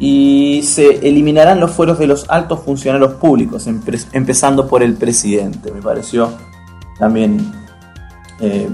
[0.00, 5.70] Y se eliminarán los fueros de los altos funcionarios públicos, empezando por el presidente.
[5.70, 6.32] Me pareció
[6.98, 7.52] también
[8.40, 8.68] eh,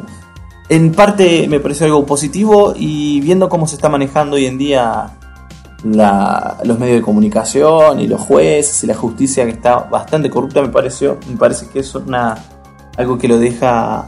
[0.69, 5.11] en parte me pareció algo positivo y viendo cómo se está manejando hoy en día
[5.85, 10.69] los medios de comunicación y los jueces y la justicia que está bastante corrupta me
[10.69, 12.37] pareció me parece que es una
[12.97, 14.05] algo que lo deja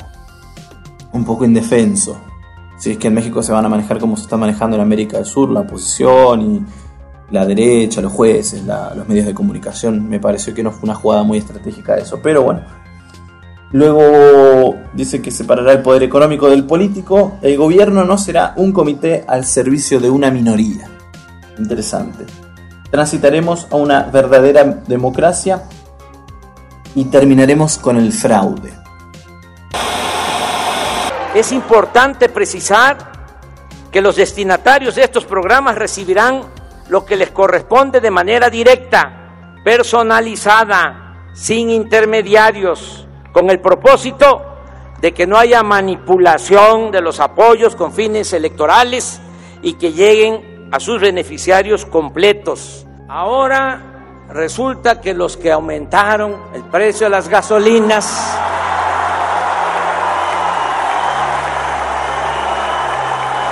[1.12, 2.16] un poco indefenso
[2.78, 5.18] si es que en México se van a manejar como se está manejando en América
[5.18, 6.66] del Sur la oposición y
[7.30, 11.22] la derecha los jueces los medios de comunicación me pareció que no fue una jugada
[11.22, 12.62] muy estratégica eso pero bueno
[13.70, 17.38] Luego dice que separará el poder económico del político.
[17.42, 20.88] El gobierno no será un comité al servicio de una minoría.
[21.58, 22.24] Interesante.
[22.90, 25.64] Transitaremos a una verdadera democracia
[26.94, 28.72] y terminaremos con el fraude.
[31.34, 32.96] Es importante precisar
[33.92, 36.40] que los destinatarios de estos programas recibirán
[36.88, 44.44] lo que les corresponde de manera directa, personalizada, sin intermediarios con el propósito
[45.00, 49.20] de que no haya manipulación de los apoyos con fines electorales
[49.62, 52.86] y que lleguen a sus beneficiarios completos.
[53.08, 58.36] Ahora resulta que los que aumentaron el precio de las gasolinas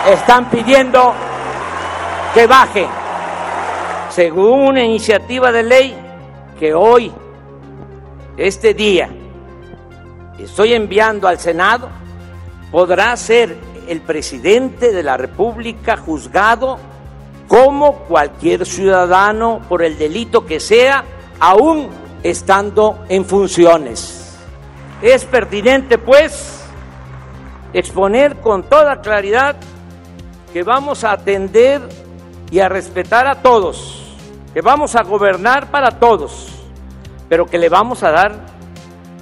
[0.09, 1.15] están pidiendo
[2.35, 2.87] que baje,
[4.17, 5.95] según una iniciativa de ley
[6.59, 7.13] que hoy,
[8.39, 9.11] este día,
[10.39, 11.91] estoy enviando al Senado,
[12.73, 13.55] podrá ser
[13.87, 16.79] el presidente de la República juzgado
[17.47, 21.05] como cualquier ciudadano por el delito que sea,
[21.39, 21.91] aún
[22.23, 24.35] estando en funciones.
[25.03, 26.65] Es pertinente, pues,
[27.75, 29.57] exponer con toda claridad
[30.55, 31.87] que vamos a atender
[32.51, 33.96] y a respetar a todos,
[34.57, 36.49] que vamos a gobernar para todos,
[37.29, 38.41] pero que le vamos a dar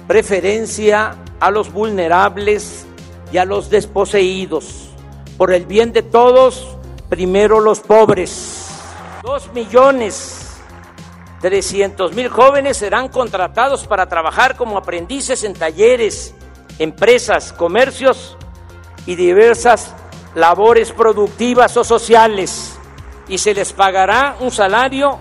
[0.07, 2.87] preferencia a los vulnerables
[3.33, 4.91] y a los desposeídos.
[5.37, 6.77] Por el bien de todos,
[7.09, 8.69] primero los pobres.
[9.23, 10.55] Dos millones
[11.41, 16.33] trescientos mil jóvenes serán contratados para trabajar como aprendices en talleres,
[16.79, 18.37] empresas, comercios
[19.05, 19.95] y diversas
[20.33, 22.74] labores productivas o sociales
[23.27, 25.19] y se les pagará un salario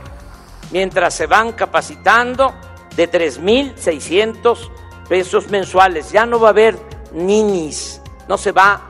[0.70, 2.54] mientras se van capacitando
[2.96, 4.70] de 3.600
[5.08, 6.12] pesos mensuales.
[6.12, 6.78] Ya no va a haber
[7.12, 8.80] ninis, no se va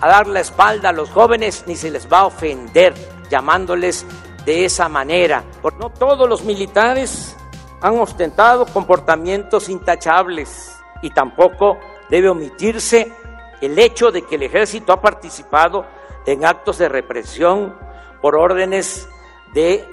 [0.00, 2.94] a dar la espalda a los jóvenes ni se les va a ofender
[3.30, 4.06] llamándoles
[4.44, 5.44] de esa manera.
[5.62, 7.36] Porque no todos los militares
[7.80, 11.78] han ostentado comportamientos intachables y tampoco
[12.08, 13.12] debe omitirse
[13.60, 15.86] el hecho de que el ejército ha participado
[16.30, 17.76] en actos de represión
[18.22, 19.08] por órdenes
[19.52, 19.84] de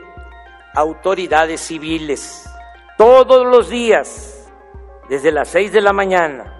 [0.75, 2.47] autoridades civiles.
[2.97, 4.47] Todos los días,
[5.09, 6.53] desde las seis de la mañana,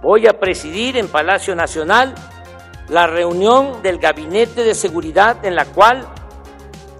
[0.00, 2.14] voy a presidir en Palacio Nacional
[2.88, 6.06] la reunión del Gabinete de Seguridad en la cual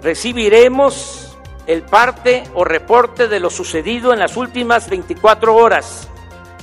[0.01, 6.09] recibiremos el parte o reporte de lo sucedido en las últimas 24 horas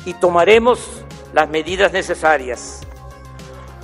[0.06, 1.04] y tomaremos
[1.34, 2.82] las medidas necesarias.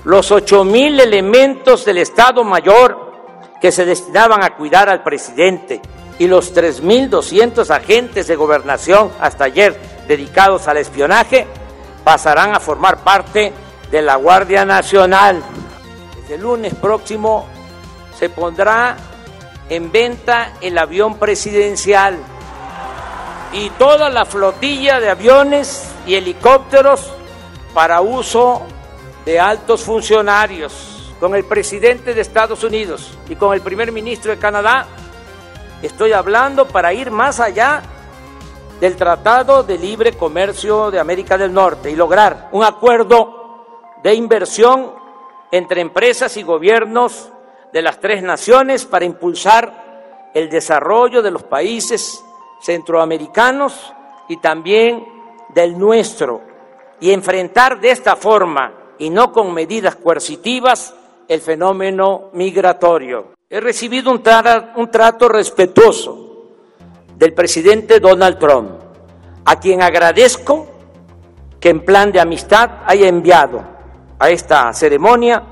[0.05, 3.11] Los ocho mil elementos del Estado Mayor
[3.59, 5.81] que se destinaban a cuidar al presidente
[6.19, 9.75] y los 3.200 agentes de gobernación hasta ayer
[10.07, 11.47] dedicados al espionaje
[12.03, 13.51] pasarán a formar parte
[13.89, 15.41] de la Guardia Nacional.
[16.21, 17.47] Desde el lunes próximo
[18.15, 18.97] se pondrá
[19.69, 22.19] en venta el avión presidencial.
[23.53, 27.11] y toda la flotilla de aviones y helicópteros
[27.73, 28.63] para uso
[29.25, 31.13] de altos funcionarios.
[31.19, 34.85] Con el presidente de Estados Unidos y con el primer ministro de Canadá
[35.81, 37.81] estoy hablando para ir más allá
[38.79, 44.93] del Tratado de Libre Comercio de América del Norte y lograr un acuerdo de inversión
[45.51, 47.31] entre empresas y gobiernos
[47.71, 52.23] de las tres naciones para impulsar el desarrollo de los países
[52.61, 53.93] centroamericanos
[54.27, 55.07] y también
[55.49, 56.41] del nuestro
[56.99, 60.93] y enfrentar de esta forma y no con medidas coercitivas
[61.27, 63.33] el fenómeno migratorio.
[63.49, 66.45] He recibido un, trato respetuoso
[67.15, 68.71] del presidente Donald Trump,
[69.45, 70.67] a quien agradezco
[71.59, 73.63] que en plan de amistad haya enviado
[74.19, 75.43] a esta ceremonia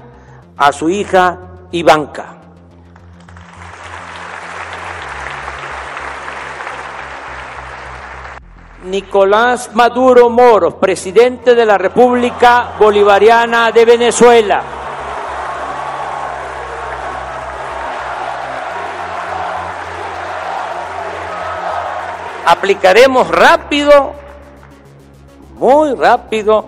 [0.57, 2.32] a su hija Ivanka.
[8.83, 14.61] Nicolás Maduro Moro, presidente de la República Bolivariana de Venezuela.
[22.45, 24.13] Aplicaremos rápido,
[25.55, 26.65] muy rápido,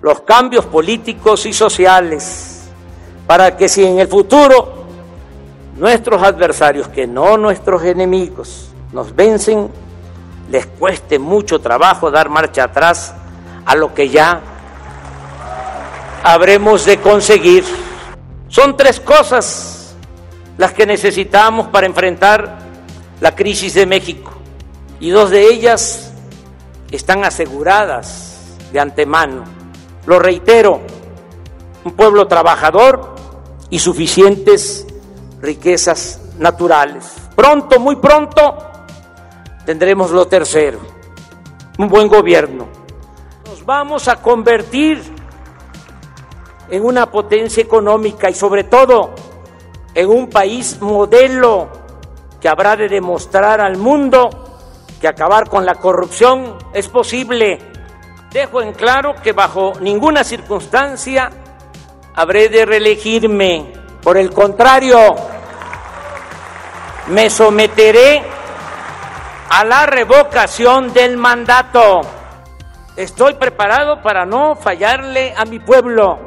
[0.00, 2.70] los cambios políticos y sociales
[3.26, 4.84] para que si en el futuro
[5.76, 9.68] nuestros adversarios, que no nuestros enemigos, nos vencen,
[10.50, 13.14] les cueste mucho trabajo dar marcha atrás
[13.64, 14.40] a lo que ya
[16.22, 17.64] habremos de conseguir.
[18.48, 19.94] Son tres cosas
[20.56, 22.58] las que necesitamos para enfrentar
[23.20, 24.32] la crisis de México
[25.00, 26.12] y dos de ellas
[26.90, 29.44] están aseguradas de antemano.
[30.06, 30.80] Lo reitero,
[31.84, 33.16] un pueblo trabajador
[33.70, 34.86] y suficientes
[35.40, 37.14] riquezas naturales.
[37.36, 38.67] Pronto, muy pronto,
[39.68, 40.78] tendremos lo tercero,
[41.76, 42.68] un buen gobierno.
[43.44, 44.98] Nos vamos a convertir
[46.70, 49.14] en una potencia económica y sobre todo
[49.94, 51.68] en un país modelo
[52.40, 54.30] que habrá de demostrar al mundo
[55.02, 57.58] que acabar con la corrupción es posible.
[58.32, 61.30] Dejo en claro que bajo ninguna circunstancia
[62.14, 63.70] habré de reelegirme.
[64.02, 65.14] Por el contrario,
[67.08, 68.37] me someteré
[69.50, 72.02] a la revocación del mandato.
[72.96, 76.18] Estoy preparado para no fallarle a mi pueblo.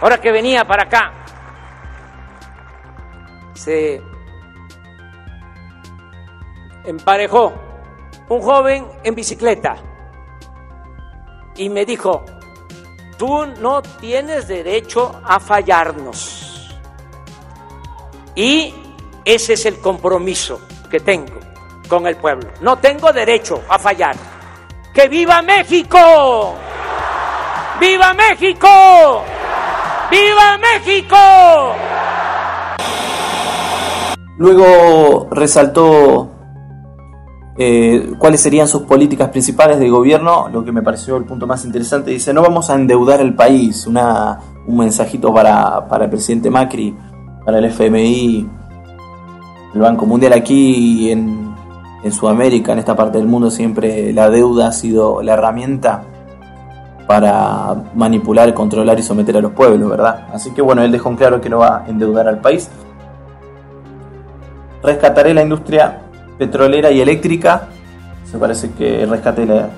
[0.00, 1.12] Ahora que venía para acá,
[3.54, 4.00] se
[6.84, 7.52] emparejó
[8.28, 9.76] un joven en bicicleta
[11.56, 12.24] y me dijo,
[13.16, 16.70] tú no tienes derecho a fallarnos.
[18.36, 18.72] Y
[19.28, 20.58] ese es el compromiso
[20.90, 21.34] que tengo
[21.86, 22.48] con el pueblo.
[22.62, 24.16] No tengo derecho a fallar.
[24.94, 26.54] ¡Que viva México!
[27.78, 29.22] ¡Viva México!
[30.10, 31.16] ¡Viva México!
[34.38, 36.30] Luego resaltó
[37.58, 41.66] eh, cuáles serían sus políticas principales de gobierno, lo que me pareció el punto más
[41.66, 42.12] interesante.
[42.12, 43.86] Dice, no vamos a endeudar el país.
[43.86, 46.96] Una, un mensajito para, para el presidente Macri,
[47.44, 48.57] para el FMI,
[49.78, 51.54] el Banco Mundial aquí en,
[52.02, 56.02] en Sudamérica, en esta parte del mundo, siempre la deuda ha sido la herramienta
[57.06, 60.26] para manipular, controlar y someter a los pueblos, ¿verdad?
[60.32, 62.68] Así que bueno, él dejó en claro que no va a endeudar al país.
[64.82, 66.00] Rescataré la industria
[66.36, 67.68] petrolera y eléctrica.
[68.24, 69.68] Se parece que rescate la,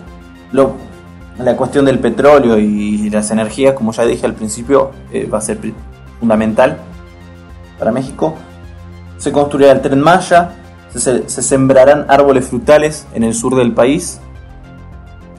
[1.39, 5.43] la cuestión del petróleo y las energías, como ya dije al principio, eh, va a
[5.43, 5.59] ser
[6.19, 6.79] fundamental
[7.79, 8.35] para México
[9.21, 10.53] se construirá el tren Maya,
[10.95, 14.19] se, sembrarán árboles frutales en el sur del país,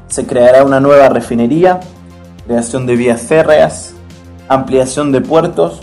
[0.08, 1.80] se creará una nueva refinería,
[2.46, 3.94] creación de vías férreas,
[4.48, 5.82] ampliación de puertos,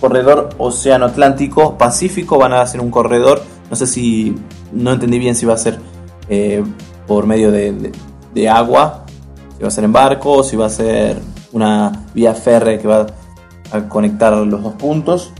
[0.00, 4.34] corredor Océano Atlántico Pacífico, van a hacer un corredor, no sé si,
[4.72, 5.78] no entendí bien si va a ser
[6.30, 6.64] eh,
[7.06, 7.92] por medio de,
[8.34, 9.04] de, agua,
[9.56, 11.18] si va a ser en barco, si va a ser
[11.52, 13.06] una vía férrea que va
[13.72, 15.32] a conectar los dos puntos.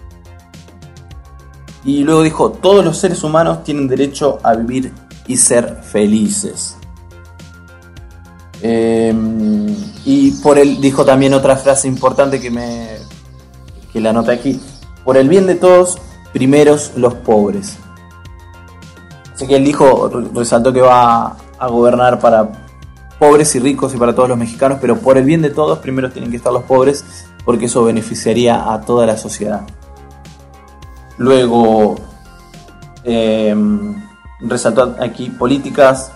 [1.87, 4.93] Y luego dijo, todos los seres humanos tienen derecho a vivir
[5.29, 6.77] y ser felices.
[8.61, 9.69] Em,
[10.05, 12.89] y por él dijo también otra frase importante que me
[13.93, 14.61] que la anoté aquí.
[15.05, 15.99] Por el bien de todos,
[16.33, 17.79] primeros los pobres.
[19.33, 22.51] Así que él dijo, resaltó que va a gobernar para
[23.21, 26.11] pobres y ricos y para todos los mexicanos, pero por el bien de todos, primero
[26.11, 27.05] tienen que estar los pobres,
[27.45, 29.67] porque eso beneficiaría a toda la sociedad.
[31.19, 31.97] Luego,
[33.09, 34.03] Em,
[34.41, 36.11] resaltó aquí políticas,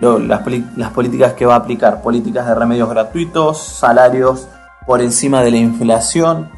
[0.00, 0.42] las,
[0.76, 4.46] las políticas que va a aplicar, políticas de remedios gratuitos, salarios
[4.86, 6.50] por encima de la inflación,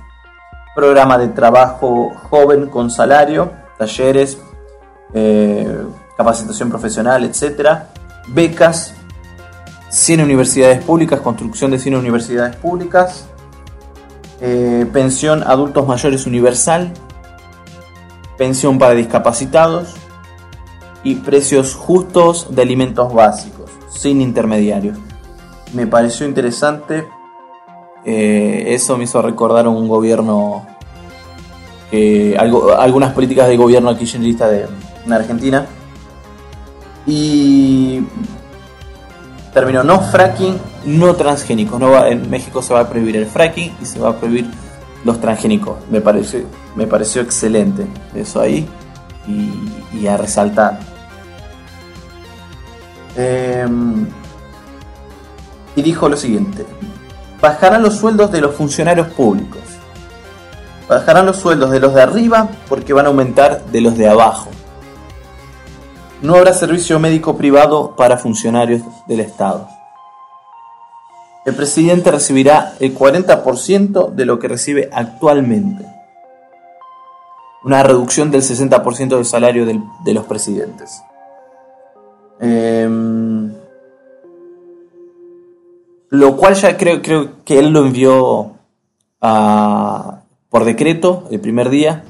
[0.74, 4.36] programa de trabajo joven con salario, talleres,
[5.14, 5.84] eh,
[6.16, 7.90] capacitación profesional, etcétera,
[8.26, 8.94] becas,
[9.90, 13.26] 100 universidades públicas, construcción de 100 universidades públicas,
[14.40, 16.92] eh, pensión adultos mayores universal,
[18.42, 19.94] pensión para discapacitados
[21.04, 24.98] y precios justos de alimentos básicos, sin intermediarios.
[25.72, 27.06] Me pareció interesante,
[28.04, 30.66] eh, eso me hizo recordar un gobierno,
[32.36, 34.66] algo, algunas políticas de gobierno kirchnerista de,
[35.06, 35.64] en Argentina.
[37.06, 38.00] Y
[39.54, 41.78] terminó no fracking, no transgénicos.
[41.78, 44.50] No va, en México se va a prohibir el fracking y se va a prohibir
[45.04, 45.76] los transgénicos.
[45.90, 46.40] Me pareció,
[46.76, 48.68] me pareció excelente eso ahí
[49.26, 50.80] y, a resaltar.
[53.16, 54.06] Em,
[55.76, 56.66] y dijo lo siguiente,
[57.40, 59.60] bajarán los sueldos de los funcionarios públicos.
[60.88, 64.50] Bajarán los sueldos de los de arriba porque van a aumentar de los de abajo.
[66.20, 69.68] No habrá servicio médico privado para funcionarios del Estado.
[71.44, 75.84] El presidente recibirá el 40% de lo que recibe actualmente.
[77.64, 81.02] Una reducción del 60% del salario de los presidentes.
[82.40, 83.52] Em,
[86.10, 88.52] lo cual ya creo, creo que él lo envió
[89.20, 92.04] por decreto el primer día,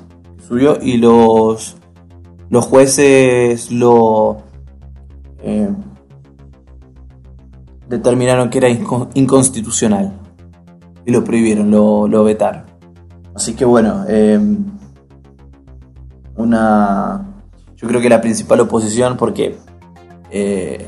[0.49, 1.77] subió y los
[2.49, 4.43] los jueces lo
[5.43, 5.69] eh,
[7.97, 10.13] determinaron que era inconstitucional
[11.05, 12.65] y lo prohibieron, lo, vetaron.
[13.35, 14.39] Así que bueno, eh,
[16.37, 17.35] una,
[17.77, 19.57] yo creo que la principal oposición, porque
[20.31, 20.87] eh,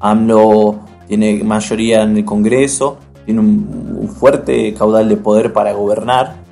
[0.00, 6.44] AMLO tiene mayoría en el Congreso, tiene un fuerte caudal de poder para gobernar,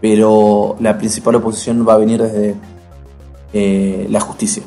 [0.00, 2.54] pero la principal oposición va a venir desde
[3.52, 4.62] eh, la justicia.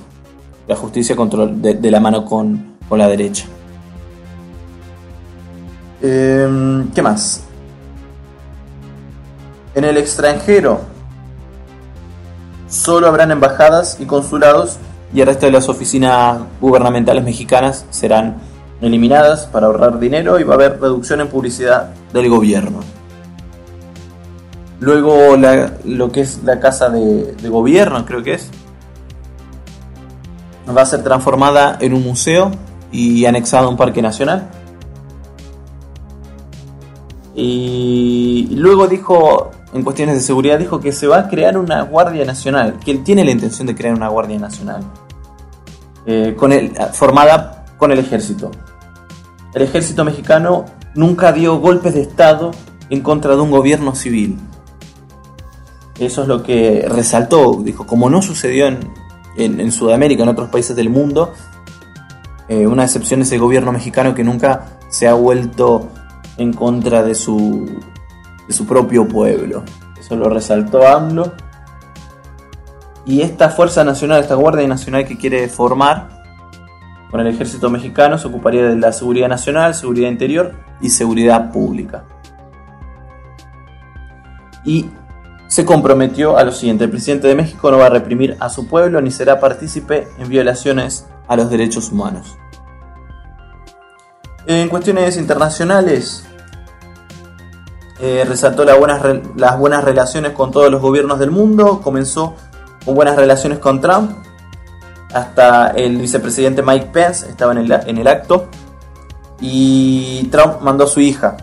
[0.67, 3.45] La justicia control de, la mano con, la derecha.
[6.01, 7.43] Em, ¿Qué más?
[9.75, 10.81] En el extranjero
[12.67, 14.77] solo habrán embajadas y consulados
[15.13, 18.37] y el resto de las oficinas gubernamentales mexicanas serán
[18.81, 22.79] eliminadas para ahorrar dinero y va a haber reducción en publicidad del gobierno.
[24.79, 25.35] Luego
[25.83, 28.49] lo que es la casa de gobierno, creo que es,
[30.75, 32.51] va a ser transformada en un museo
[32.91, 34.49] y anexada a un parque nacional.
[37.41, 42.25] Y luego dijo, en cuestiones de seguridad, dijo que se va a crear una Guardia
[42.25, 44.83] Nacional, que él tiene la intención de crear una Guardia Nacional,
[46.05, 48.51] eh, el, formada con el ejército.
[49.53, 50.65] El ejército mexicano
[50.95, 52.51] nunca dio golpes de Estado
[52.89, 54.37] en contra de un gobierno civil.
[55.97, 58.81] Eso es lo que resaltó, dijo, como no sucedió en,
[59.37, 61.31] en, Sudamérica, en otros países del mundo.
[62.49, 65.87] Eh, una excepción es el gobierno mexicano que nunca se ha vuelto
[66.39, 67.79] en contra de su,
[68.47, 69.63] de su propio pueblo.
[69.99, 71.33] Eso lo resaltó AMLO.
[73.05, 76.09] Y esta Fuerza Nacional, esta Guardia Nacional que quiere formar
[77.11, 82.03] con el ejército mexicano, se ocuparía de la seguridad nacional, seguridad interior y seguridad pública.
[84.63, 84.89] Y
[85.47, 88.67] se comprometió a lo siguiente, el presidente de México no va a reprimir a su
[88.67, 92.37] pueblo ni será partícipe en violaciones a los derechos humanos.
[94.45, 96.28] En cuestiones internacionales,
[97.99, 102.35] eh, resaltó las buenas, relaciones con todos los gobiernos del mundo, comenzó
[102.85, 104.11] con buenas relaciones con Trump,
[105.13, 108.47] hasta el vicepresidente Mike Pence estaba en el, el acto,
[109.41, 111.37] y Trump mandó a su hija,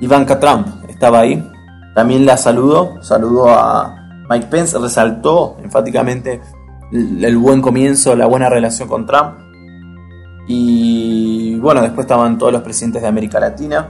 [0.00, 1.50] Ivanka Trump, estaba ahí,
[1.94, 6.40] también la saludó, saludó a Mike Pence, resaltó enfáticamente
[6.92, 9.38] el, buen comienzo, la buena relación con Trump.
[10.46, 13.88] Y bueno, después estaban todos los presidentes de América Latina,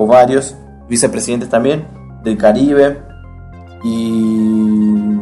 [0.00, 0.56] o varios,
[0.88, 1.86] vicepresidentes también,
[2.24, 3.02] del Caribe.
[3.84, 5.20] Y,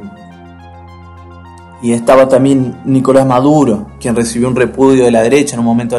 [1.83, 5.57] y estaba también Nicolás Maduro, quien recibió un repudio de la derecha.
[5.57, 5.99] En un momento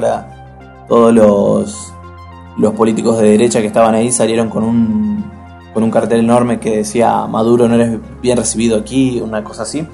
[0.88, 1.94] todos los,
[2.58, 5.40] los políticos de derecha que estaban ahí salieron con un
[5.74, 9.86] con un cartel enorme que decía Maduro no eres bien recibido aquí, una cosa así.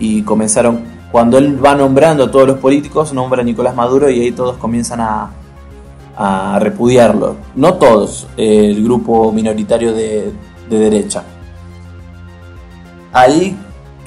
[0.00, 4.20] Y comenzaron, cuando él va nombrando a todos los políticos, nombra a Nicolás Maduro y
[4.20, 5.30] ahí todos comienzan a,
[6.20, 7.36] a repudiarlo.
[7.54, 10.32] No todos, el grupo minoritario de,
[10.68, 11.22] de derecha.
[13.12, 13.56] Ahí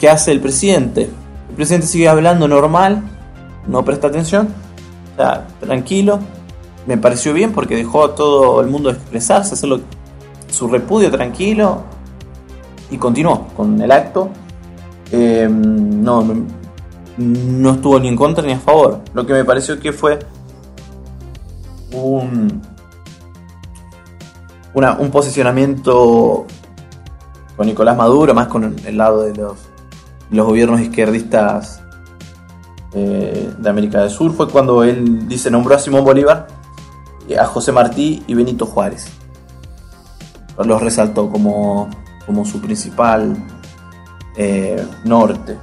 [0.02, 1.10] ¿qué hace el presidente?
[1.50, 3.04] El presidente sigue hablando normal,
[3.68, 4.50] no presta atención,
[5.12, 6.20] está tranquilo.
[6.88, 9.80] Me pareció bien porque dejó a todo el mundo expresarse, hacerlo
[10.50, 11.84] su repudio tranquilo
[12.90, 14.30] y continuó con el acto.
[15.12, 16.26] Eh, no,
[17.18, 19.02] no estuvo ni en contra ni a favor.
[19.14, 20.18] Lo que me pareció que fue
[21.94, 22.62] un,
[24.74, 26.46] un posicionamiento
[27.56, 29.58] con Nicolás Maduro, más con el lado de los,
[30.30, 31.82] los gobiernos izquierdistas
[32.94, 36.48] eh, de América del Sur, fue cuando él dice nombró a Simón Bolívar,
[37.40, 39.08] a José Martí y Benito Juárez.
[40.58, 41.90] Los resaltó como,
[42.26, 43.36] como su principal
[44.36, 45.58] eh, norte.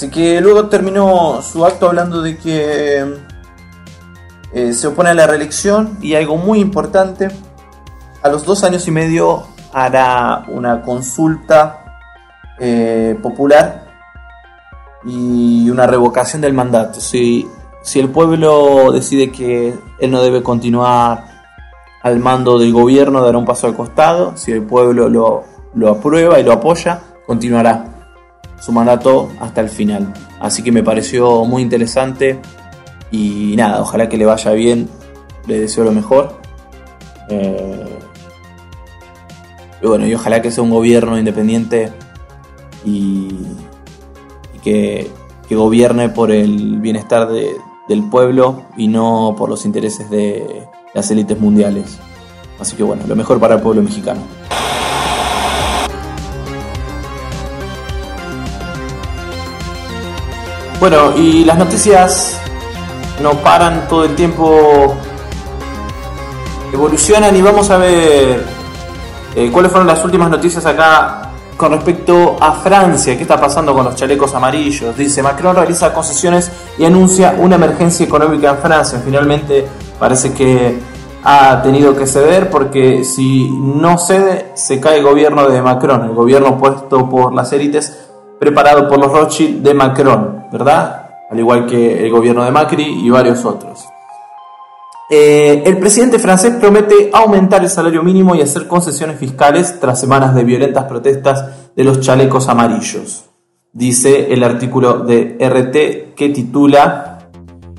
[0.00, 3.04] Así que luego terminó su acto hablando de que
[4.54, 7.28] eh, se opone a la reelección y algo muy importante,
[8.22, 9.42] a los dos años y medio
[9.74, 11.98] hará una consulta
[12.58, 13.88] eh, popular
[15.04, 16.98] y una revocación del mandato.
[16.98, 17.46] Si,
[17.82, 21.42] si el pueblo decide que él no debe continuar
[22.02, 24.34] al mando del gobierno, dará un paso al costado.
[24.38, 25.44] Si el pueblo lo,
[25.74, 27.99] lo aprueba y lo apoya, continuará
[28.60, 30.12] su mandato hasta el final.
[30.38, 32.40] Así que me pareció muy interesante
[33.10, 34.88] y nada, ojalá que le vaya bien,
[35.46, 36.38] le deseo lo mejor.
[37.28, 37.98] Eh,
[39.82, 41.90] y bueno, y ojalá que sea un gobierno independiente
[42.84, 43.28] y,
[44.62, 45.10] que,
[45.50, 51.98] gobierne por el bienestar del pueblo y no por los intereses de las élites mundiales.
[52.60, 54.20] Así que bueno, lo mejor para el pueblo mexicano.
[60.80, 62.40] Bueno, y las noticias
[63.22, 64.94] no paran todo el tiempo,
[66.72, 68.42] evolucionan y vamos a ver
[69.36, 73.14] eh, cuáles fueron las últimas noticias acá con respecto a Francia.
[73.14, 74.96] ¿Qué está pasando con los chalecos amarillos?
[74.96, 79.02] Dice, Macron realiza concesiones y anuncia una emergencia económica en Francia.
[79.04, 79.66] Finalmente
[79.98, 80.78] parece que
[81.22, 86.14] ha tenido que ceder porque si no cede se cae el gobierno de Macron, el
[86.14, 88.06] gobierno puesto por las élites
[88.38, 91.10] preparado por los Rothschild de Macron, ¿verdad?
[91.30, 93.86] Al igual que el gobierno de Macri y varios otros.
[95.12, 100.34] Eh, el presidente francés promete aumentar el salario mínimo y hacer concesiones fiscales tras semanas
[100.36, 103.24] de violentas protestas de los chalecos amarillos.
[103.72, 107.18] Dice el artículo de RT que titula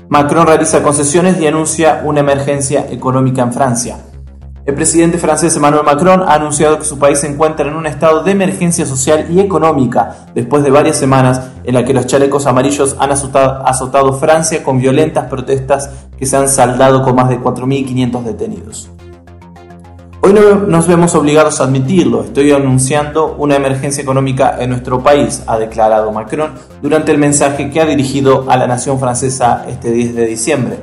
[0.08, 3.96] Macron realiza concesiones y anuncia una emergencia económica en Francia.
[4.64, 8.22] El presidente francés Emmanuel Macron ha anunciado que su país se encuentra en un estado
[8.22, 12.94] de emergencia social y económica después de varias semanas en las que los chalecos amarillos
[13.00, 18.88] han azotado, Francia con violentas protestas que se han saldado con más de 4.500 detenidos.
[20.20, 20.32] Hoy
[20.68, 26.12] nos vemos obligados a admitirlo, estoy anunciando una emergencia económica en nuestro país, ha declarado
[26.12, 30.76] Macron durante el mensaje que ha dirigido a la nación francesa este 10 de diciembre.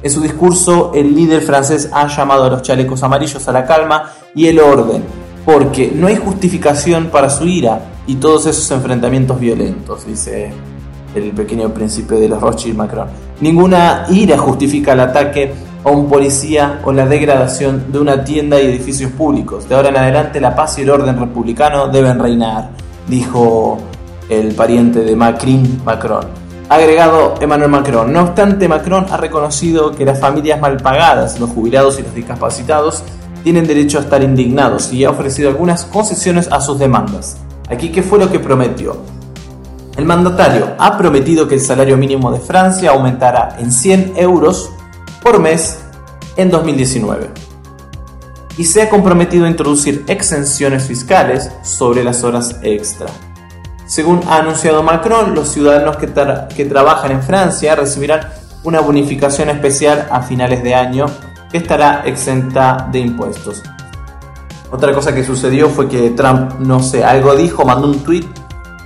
[0.00, 4.12] En su discurso, el líder francés ha llamado a los chalecos amarillos a la calma
[4.32, 5.02] y el orden,
[5.44, 10.52] porque no hay justificación para su ira y todos esos enfrentamientos violentos, dice
[11.16, 13.08] el pequeño príncipe de los Rothschild Macron.
[13.40, 18.66] Ninguna ira justifica el ataque a un policía o la degradación de una tienda y
[18.66, 19.68] edificios públicos.
[19.68, 22.70] De ahora en adelante la paz y el orden republicano deben reinar,
[23.08, 23.78] dijo
[24.28, 28.12] el pariente de Macron, Macron agregado Emmanuel Macron.
[28.12, 33.02] No obstante, Macron ha reconocido que las familias mal pagadas, los jubilados y los discapacitados
[33.42, 37.38] tienen derecho a estar indignados y ha ofrecido algunas concesiones a sus demandas.
[37.70, 38.96] Aquí, ¿qué fue lo que prometió?
[39.96, 44.70] El mandatario ha prometido que el salario mínimo de Francia aumentará en 100 euros
[45.22, 45.78] por mes
[46.36, 47.28] en 2019
[48.56, 53.06] y se ha comprometido a introducir exenciones fiscales sobre las horas extra.
[53.88, 58.20] Según ha anunciado Macron, los ciudadanos que, trabajan en Francia recibirán
[58.62, 61.06] una bonificación especial a finales de año
[61.50, 63.62] que estará exenta de impuestos.
[64.70, 68.26] Otra cosa que sucedió fue que Trump, no sé, algo dijo, mandó un tweet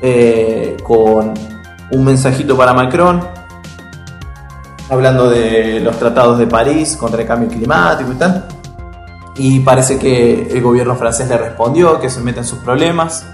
[0.00, 1.34] eh, con
[1.90, 3.26] un mensajito para Macron,
[4.88, 8.46] hablando de los tratados de París contra el cambio climático y tal.
[9.34, 13.26] Y parece que el gobierno francés le respondió que se mete en sus problemas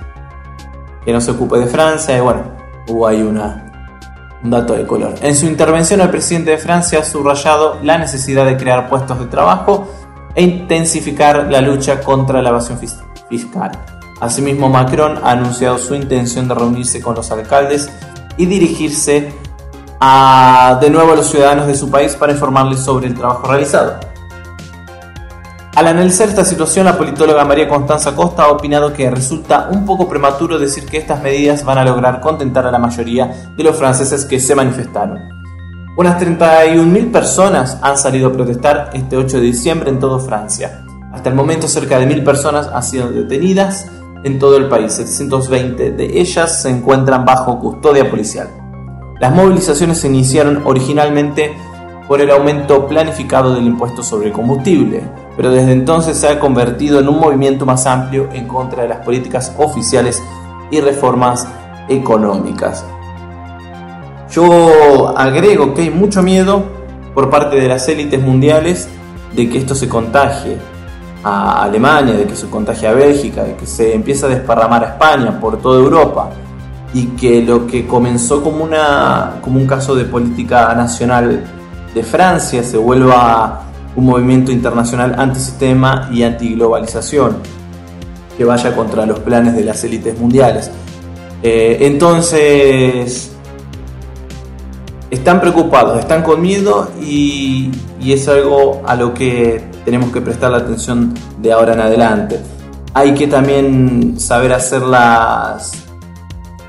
[1.08, 2.42] que no se ocupe de Francia, y bueno,
[2.86, 3.40] hubo ahí un
[4.50, 5.14] dato de color.
[5.22, 9.24] En su intervención, el presidente de Francia ha subrayado la necesidad de crear puestos de
[9.24, 9.88] trabajo
[10.34, 12.78] e intensificar la lucha contra la evasión
[13.30, 13.70] fiscal.
[14.20, 17.88] Asimismo, Macron ha anunciado su intención de reunirse con los alcaldes
[18.36, 19.32] y dirigirse
[20.00, 23.98] a, de nuevo a los ciudadanos de su país para informarles sobre el trabajo realizado.
[25.78, 30.08] Al analizar esta situación, la politóloga María Constanza Costa ha opinado que resulta un poco
[30.08, 34.24] prematuro decir que estas medidas van a lograr contentar a la mayoría de los franceses
[34.24, 35.20] que se manifestaron.
[35.96, 40.84] Unas 31.000 personas han salido a protestar este 8 de diciembre en toda Francia.
[41.12, 43.86] Hasta el momento cerca de 1.000 personas han sido detenidas
[44.24, 44.94] en todo el país.
[44.94, 48.48] 720 de ellas se encuentran bajo custodia policial.
[49.20, 51.56] Las movilizaciones se iniciaron originalmente
[52.08, 56.98] por el aumento planificado del impuesto sobre el combustible, pero desde entonces se ha convertido
[56.98, 60.20] en un movimiento más amplio en contra de las políticas oficiales
[60.68, 61.46] y reformas
[61.88, 62.84] económicas.
[64.32, 66.64] Yo agrego que hay mucho miedo
[67.14, 68.88] por parte de las élites mundiales
[69.32, 70.58] de que esto se contagie
[71.22, 74.88] a Alemania, de que se contagie a Bélgica, de que se empiece a desparramar a
[74.88, 76.30] España por toda Europa
[76.92, 81.44] y que lo que comenzó como, un caso de política nacional
[81.94, 83.67] de Francia se vuelva
[83.98, 87.38] un movimiento internacional antisistema y antiglobalización
[88.36, 90.70] que vaya contra los planes de las élites mundiales.
[91.42, 93.32] Eh, entonces,
[95.10, 100.58] están preocupados, están con miedo y, es algo a lo que tenemos que prestar la
[100.58, 102.40] atención de ahora en adelante.
[102.94, 105.72] Hay que también saber hacer las,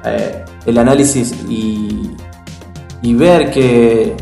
[0.03, 2.09] eh, el análisis y,
[3.03, 4.17] y ver que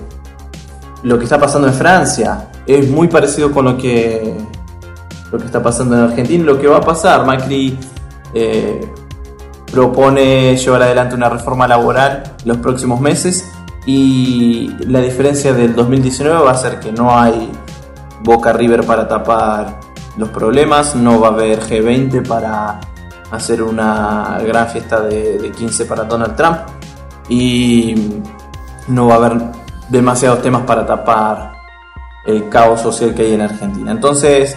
[1.03, 4.35] lo que está pasando en Francia es muy parecido con lo que,
[5.31, 6.43] lo que está pasando en Argentina.
[6.43, 7.77] Lo que va a pasar, Macri
[8.33, 8.91] eh,
[9.71, 13.49] propone llevar adelante una reforma laboral los próximos meses
[13.85, 17.51] y la diferencia del 2019 va a ser que no hay
[18.23, 19.79] Boca River para tapar
[20.17, 22.79] los problemas, no va a haber G20 para
[23.31, 26.57] hacer una gran fiesta de, de 15 para Donald Trump
[27.29, 28.21] y
[28.87, 29.41] no va a haber
[29.89, 31.56] demasiados temas para tapar
[32.27, 33.91] el caos social que hay en Argentina.
[33.91, 34.55] Entonces,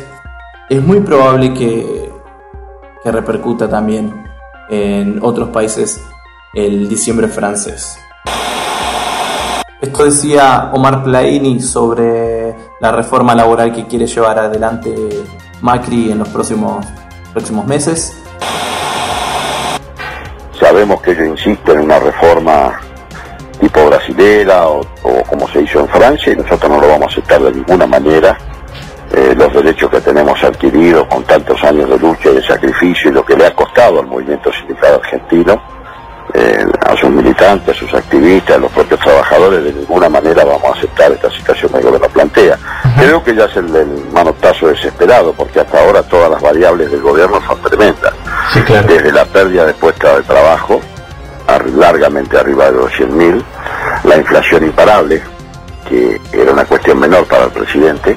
[0.68, 2.12] es muy probable que,
[3.02, 4.24] que repercuta también
[4.68, 6.02] en otros países
[6.52, 7.98] el diciembre francés.
[9.80, 14.94] Esto decía Omar Plaini sobre la reforma laboral que quiere llevar adelante
[15.62, 16.84] Macri en los próximos,
[17.32, 18.14] próximos meses.
[20.58, 22.78] Sabemos que ellos insisten en una reforma
[23.60, 24.80] tipo brasilera o,
[25.28, 28.36] como se hizo en Francia y nosotros no lo vamos a aceptar de ninguna manera.
[29.12, 33.12] Eh, los derechos que tenemos adquiridos con tantos años de lucha y de sacrificio y
[33.14, 35.60] lo que le ha costado al movimiento sindical argentino,
[36.32, 40.64] eh, a sus militantes, a sus activistas, a los propios trabajadores, de ninguna manera vamos
[40.64, 42.56] a aceptar esta situación que el gobierno plantea.
[42.96, 43.66] Creo que ya es el,
[44.12, 48.14] manotazo desesperado, porque hasta ahora todas las variables del gobierno son tremendas.
[48.86, 50.80] Desde la pérdida de puestos de trabajo,
[51.58, 53.42] largamente arriba de los 100.000,
[54.04, 55.22] la inflación imparable,
[55.88, 58.16] que era una cuestión menor para el presidente.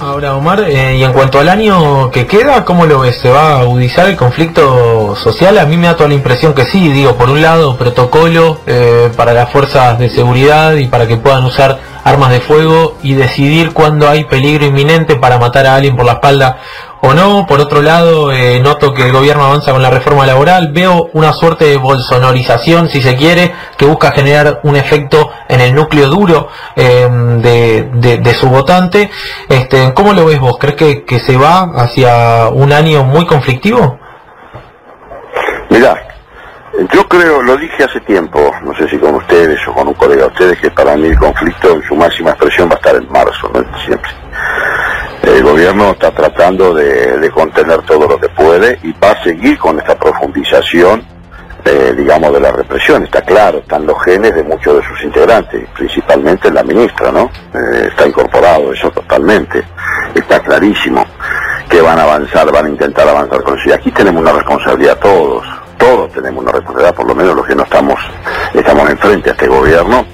[0.00, 3.18] Ahora, Omar, eh, y en cuanto al año que queda, ¿cómo lo ves?
[3.18, 5.58] ¿Se va a agudizar el conflicto social?
[5.58, 9.10] A mí me da toda la impresión que sí, digo, por un lado, protocolo eh,
[9.16, 13.72] para las fuerzas de seguridad y para que puedan usar armas de fuego y decidir
[13.72, 16.58] cuando hay peligro inminente para matar a alguien por la espalda
[17.00, 17.46] o no.
[17.46, 20.70] Por otro lado, eh, noto que el gobierno avanza con la reforma laboral.
[20.72, 25.74] Veo una suerte de bolsonorización, si se quiere, que busca generar un efecto en el
[25.74, 29.10] núcleo duro em, de, su votante.
[29.48, 30.58] Este, ¿Cómo lo ves vos?
[30.58, 33.98] ¿Crees que, que se va hacia un año muy conflictivo?
[35.70, 36.08] Mirá,
[36.92, 40.22] yo creo, lo dije hace tiempo, no sé si con ustedes o con un colega
[40.22, 43.10] de ustedes, que para mí el conflicto en su máxima expresión va a estar en
[43.10, 44.10] marzo, no diciembre.
[45.28, 49.78] El gobierno está tratando de, contener todo lo que puede y va a seguir con
[49.78, 51.04] esta profundización,
[51.64, 53.04] eh, digamos, de la represión.
[53.04, 57.30] Está claro, están los genes de muchos de sus integrantes, principalmente la ministra, ¿no?
[57.54, 59.62] Eh, está incorporado eso totalmente.
[60.14, 61.04] Está clarísimo
[61.68, 63.68] que van a avanzar, van a intentar avanzar con eso.
[63.68, 65.44] Y aquí tenemos una responsabilidad todos
[65.78, 67.98] todos tenemos una responsabilidad, por lo menos los que no estamos,
[68.52, 70.04] estamos enfrente a este gobierno,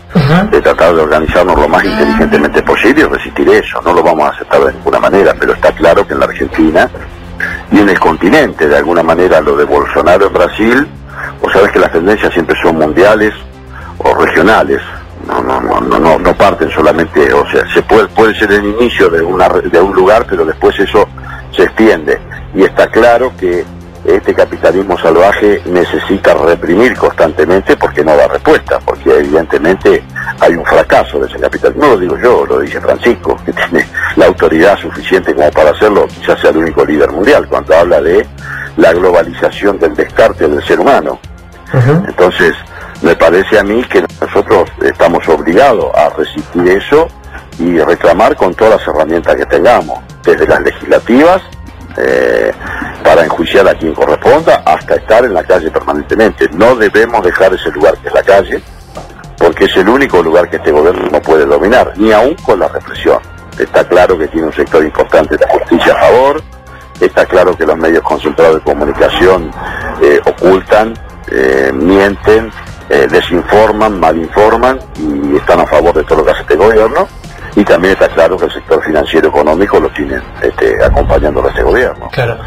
[0.51, 3.81] de tratar de organizarnos lo más inteligentemente posible y resistir eso.
[3.83, 6.89] No lo vamos a aceptar de ninguna manera, pero está claro que en la Argentina
[7.73, 10.87] y en el continente, de alguna manera, lo de Bolsonaro en Brasil,
[11.41, 13.35] vos sabes que las tendencias siempre son mundiales
[13.99, 14.81] o regionales.
[15.27, 19.09] No, no, no, no, no, parten solamente, o sea, se puede, puede ser el inicio
[19.09, 21.09] de, una, de un lugar, pero después eso
[21.51, 22.21] se extiende.
[22.55, 23.65] Y está claro que
[24.05, 30.05] este capitalismo salvaje necesita reprimir constantemente porque no da respuesta, porque evidentemente
[30.41, 31.85] hay un fracaso de ese capitalismo.
[31.85, 33.87] No lo digo yo, lo dice Francisco, que tiene
[34.17, 38.27] la autoridad suficiente como para hacerlo, quizás sea el único líder mundial, cuando habla de
[38.77, 41.19] la globalización del descarte del ser humano.
[42.07, 42.55] Entonces,
[43.03, 47.09] me parece a mí que nosotros estamos obligados a resistir eso
[47.59, 51.43] y reclamar con todas las herramientas que tengamos, desde las legislativas,
[51.97, 52.53] eh,
[53.03, 56.49] para enjuiciar a quien corresponda, hasta estar en la calle permanentemente.
[56.53, 58.63] No debemos dejar ese lugar que es la calle,
[59.37, 62.69] porque es el único lugar que este gobierno no puede dominar, ni aún con la
[62.69, 63.19] represión.
[63.59, 66.43] Está claro que tiene un sector importante de justicia a favor,
[67.01, 69.51] está claro que los medios concentrados de comunicación
[70.03, 70.95] eh, ocultan,
[71.31, 72.51] eh, mienten,
[72.89, 77.09] eh, desinforman, malinforman y están a favor de todo lo que hace este gobierno.
[77.57, 81.63] Y también está claro que el sector financiero económico lo tiene este, acompañando a este
[81.63, 82.09] gobierno.
[82.11, 82.39] Claro.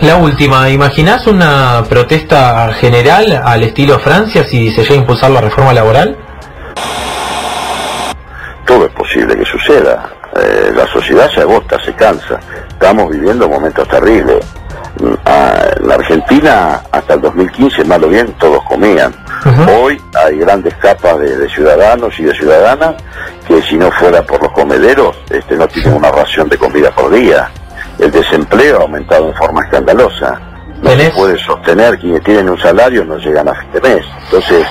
[0.00, 5.40] La última, ¿imaginás una protesta general al estilo Francia si se llega a impulsar la
[5.40, 6.16] reforma laboral?
[8.66, 10.10] todo es posible que suceda.
[10.36, 12.38] Eh, la sociedad se agota, se cansa.
[12.68, 14.44] Estamos viviendo momentos terribles.
[15.24, 19.14] Ah, En la Argentina, hasta el 2015, mal o bien, todos comían.
[19.68, 22.94] Hoy hay grandes capas de, de ciudadanos y de ciudadanas
[23.46, 27.10] que si no fuera por los comederos, este, no tienen una ración de comida por
[27.12, 27.48] día.
[27.98, 30.40] El desempleo ha aumentado en forma escandalosa.
[30.82, 34.04] No se puede sostener quienes tienen un salario no llegan a fin de mes.
[34.24, 34.66] Entonces,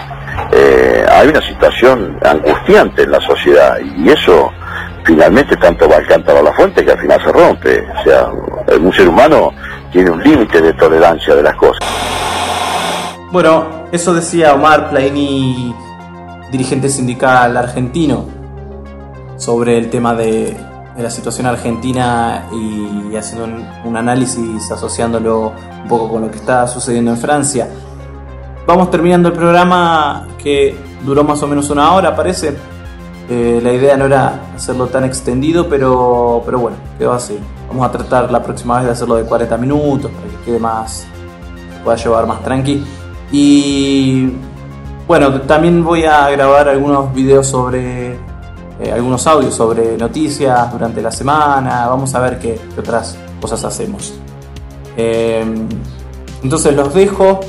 [0.52, 4.52] eh, hay una situación angustiante en la sociedad y eso
[5.04, 7.88] finalmente tanto va al cántaro a la fuente que al final se rompe.
[8.00, 8.28] O sea,
[8.80, 9.52] un ser humano
[9.96, 11.80] tiene un límite de tolerancia de las cosas.
[13.32, 15.74] Bueno, eso decía Omar Plaini,
[16.52, 18.26] dirigente sindical argentino,
[19.38, 20.58] sobre el tema de,
[20.98, 26.68] la situación argentina y, haciendo un, un análisis asociándolo un poco con lo que está
[26.68, 27.70] sucediendo en Francia.
[28.68, 30.76] Vamos terminando el programa que
[31.06, 32.54] duró más o menos una hora, parece.
[33.30, 37.40] Eh, la idea no era hacerlo tan extendido, pero, pero bueno, quedó así.
[37.76, 41.06] Vamos a tratar la próxima vez de hacerlo de 40 minutos para que quede más,
[41.84, 42.82] pueda llevar más tranqui.
[43.34, 44.32] Y
[45.06, 51.12] bueno, también voy a grabar algunos videos sobre, eh, algunos audios sobre noticias durante la
[51.12, 51.86] semana.
[51.90, 54.14] Vamos a ver qué, otras cosas hacemos.
[54.96, 55.44] Eh,
[56.42, 57.42] entonces los dejo.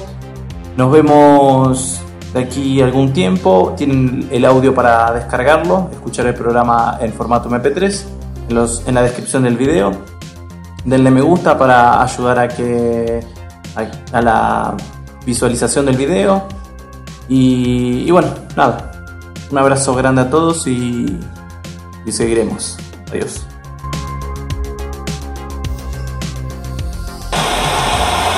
[0.76, 2.00] Nos vemos
[2.34, 3.74] de aquí algún tiempo.
[3.76, 8.02] Tienen el audio para descargarlo, escuchar el programa en formato MP3
[8.48, 10.15] en, los, en la descripción del video.
[10.86, 13.20] Denle me gusta para ayudar a que
[14.12, 14.76] a, la
[15.24, 16.46] visualización del video.
[17.28, 18.92] Y, y bueno, nada.
[19.50, 21.18] Un abrazo grande a todos y,
[22.04, 22.78] y seguiremos.
[23.10, 23.44] Adiós.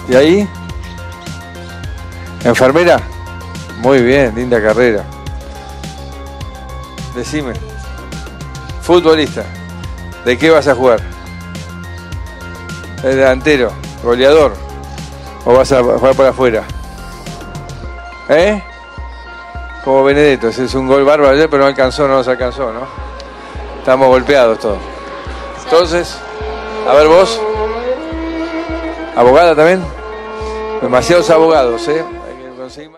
[0.08, 0.48] ¿Y ahí?
[2.44, 2.98] ¿Enfermera?
[3.82, 5.04] Muy bien, linda carrera.
[7.14, 7.52] Decime.
[8.80, 9.44] Futbolista.
[10.24, 11.17] ¿De qué vas a jugar?
[13.02, 13.72] El delantero,
[14.02, 14.52] goleador.
[15.44, 16.64] ¿O vas a jugar para afuera?
[18.28, 18.62] ¿Eh?
[19.84, 22.80] Como Benedetto, ese es un gol bárbaro ayer, pero no alcanzó, no nos alcanzó, ¿no?
[23.78, 24.78] Estamos golpeados todos.
[25.64, 26.18] Entonces,
[26.88, 27.40] a ver vos.
[29.16, 29.82] ¿Abogada también?
[30.82, 32.04] Demasiados abogados, ¿eh?
[32.26, 32.90] Hay que conseguir...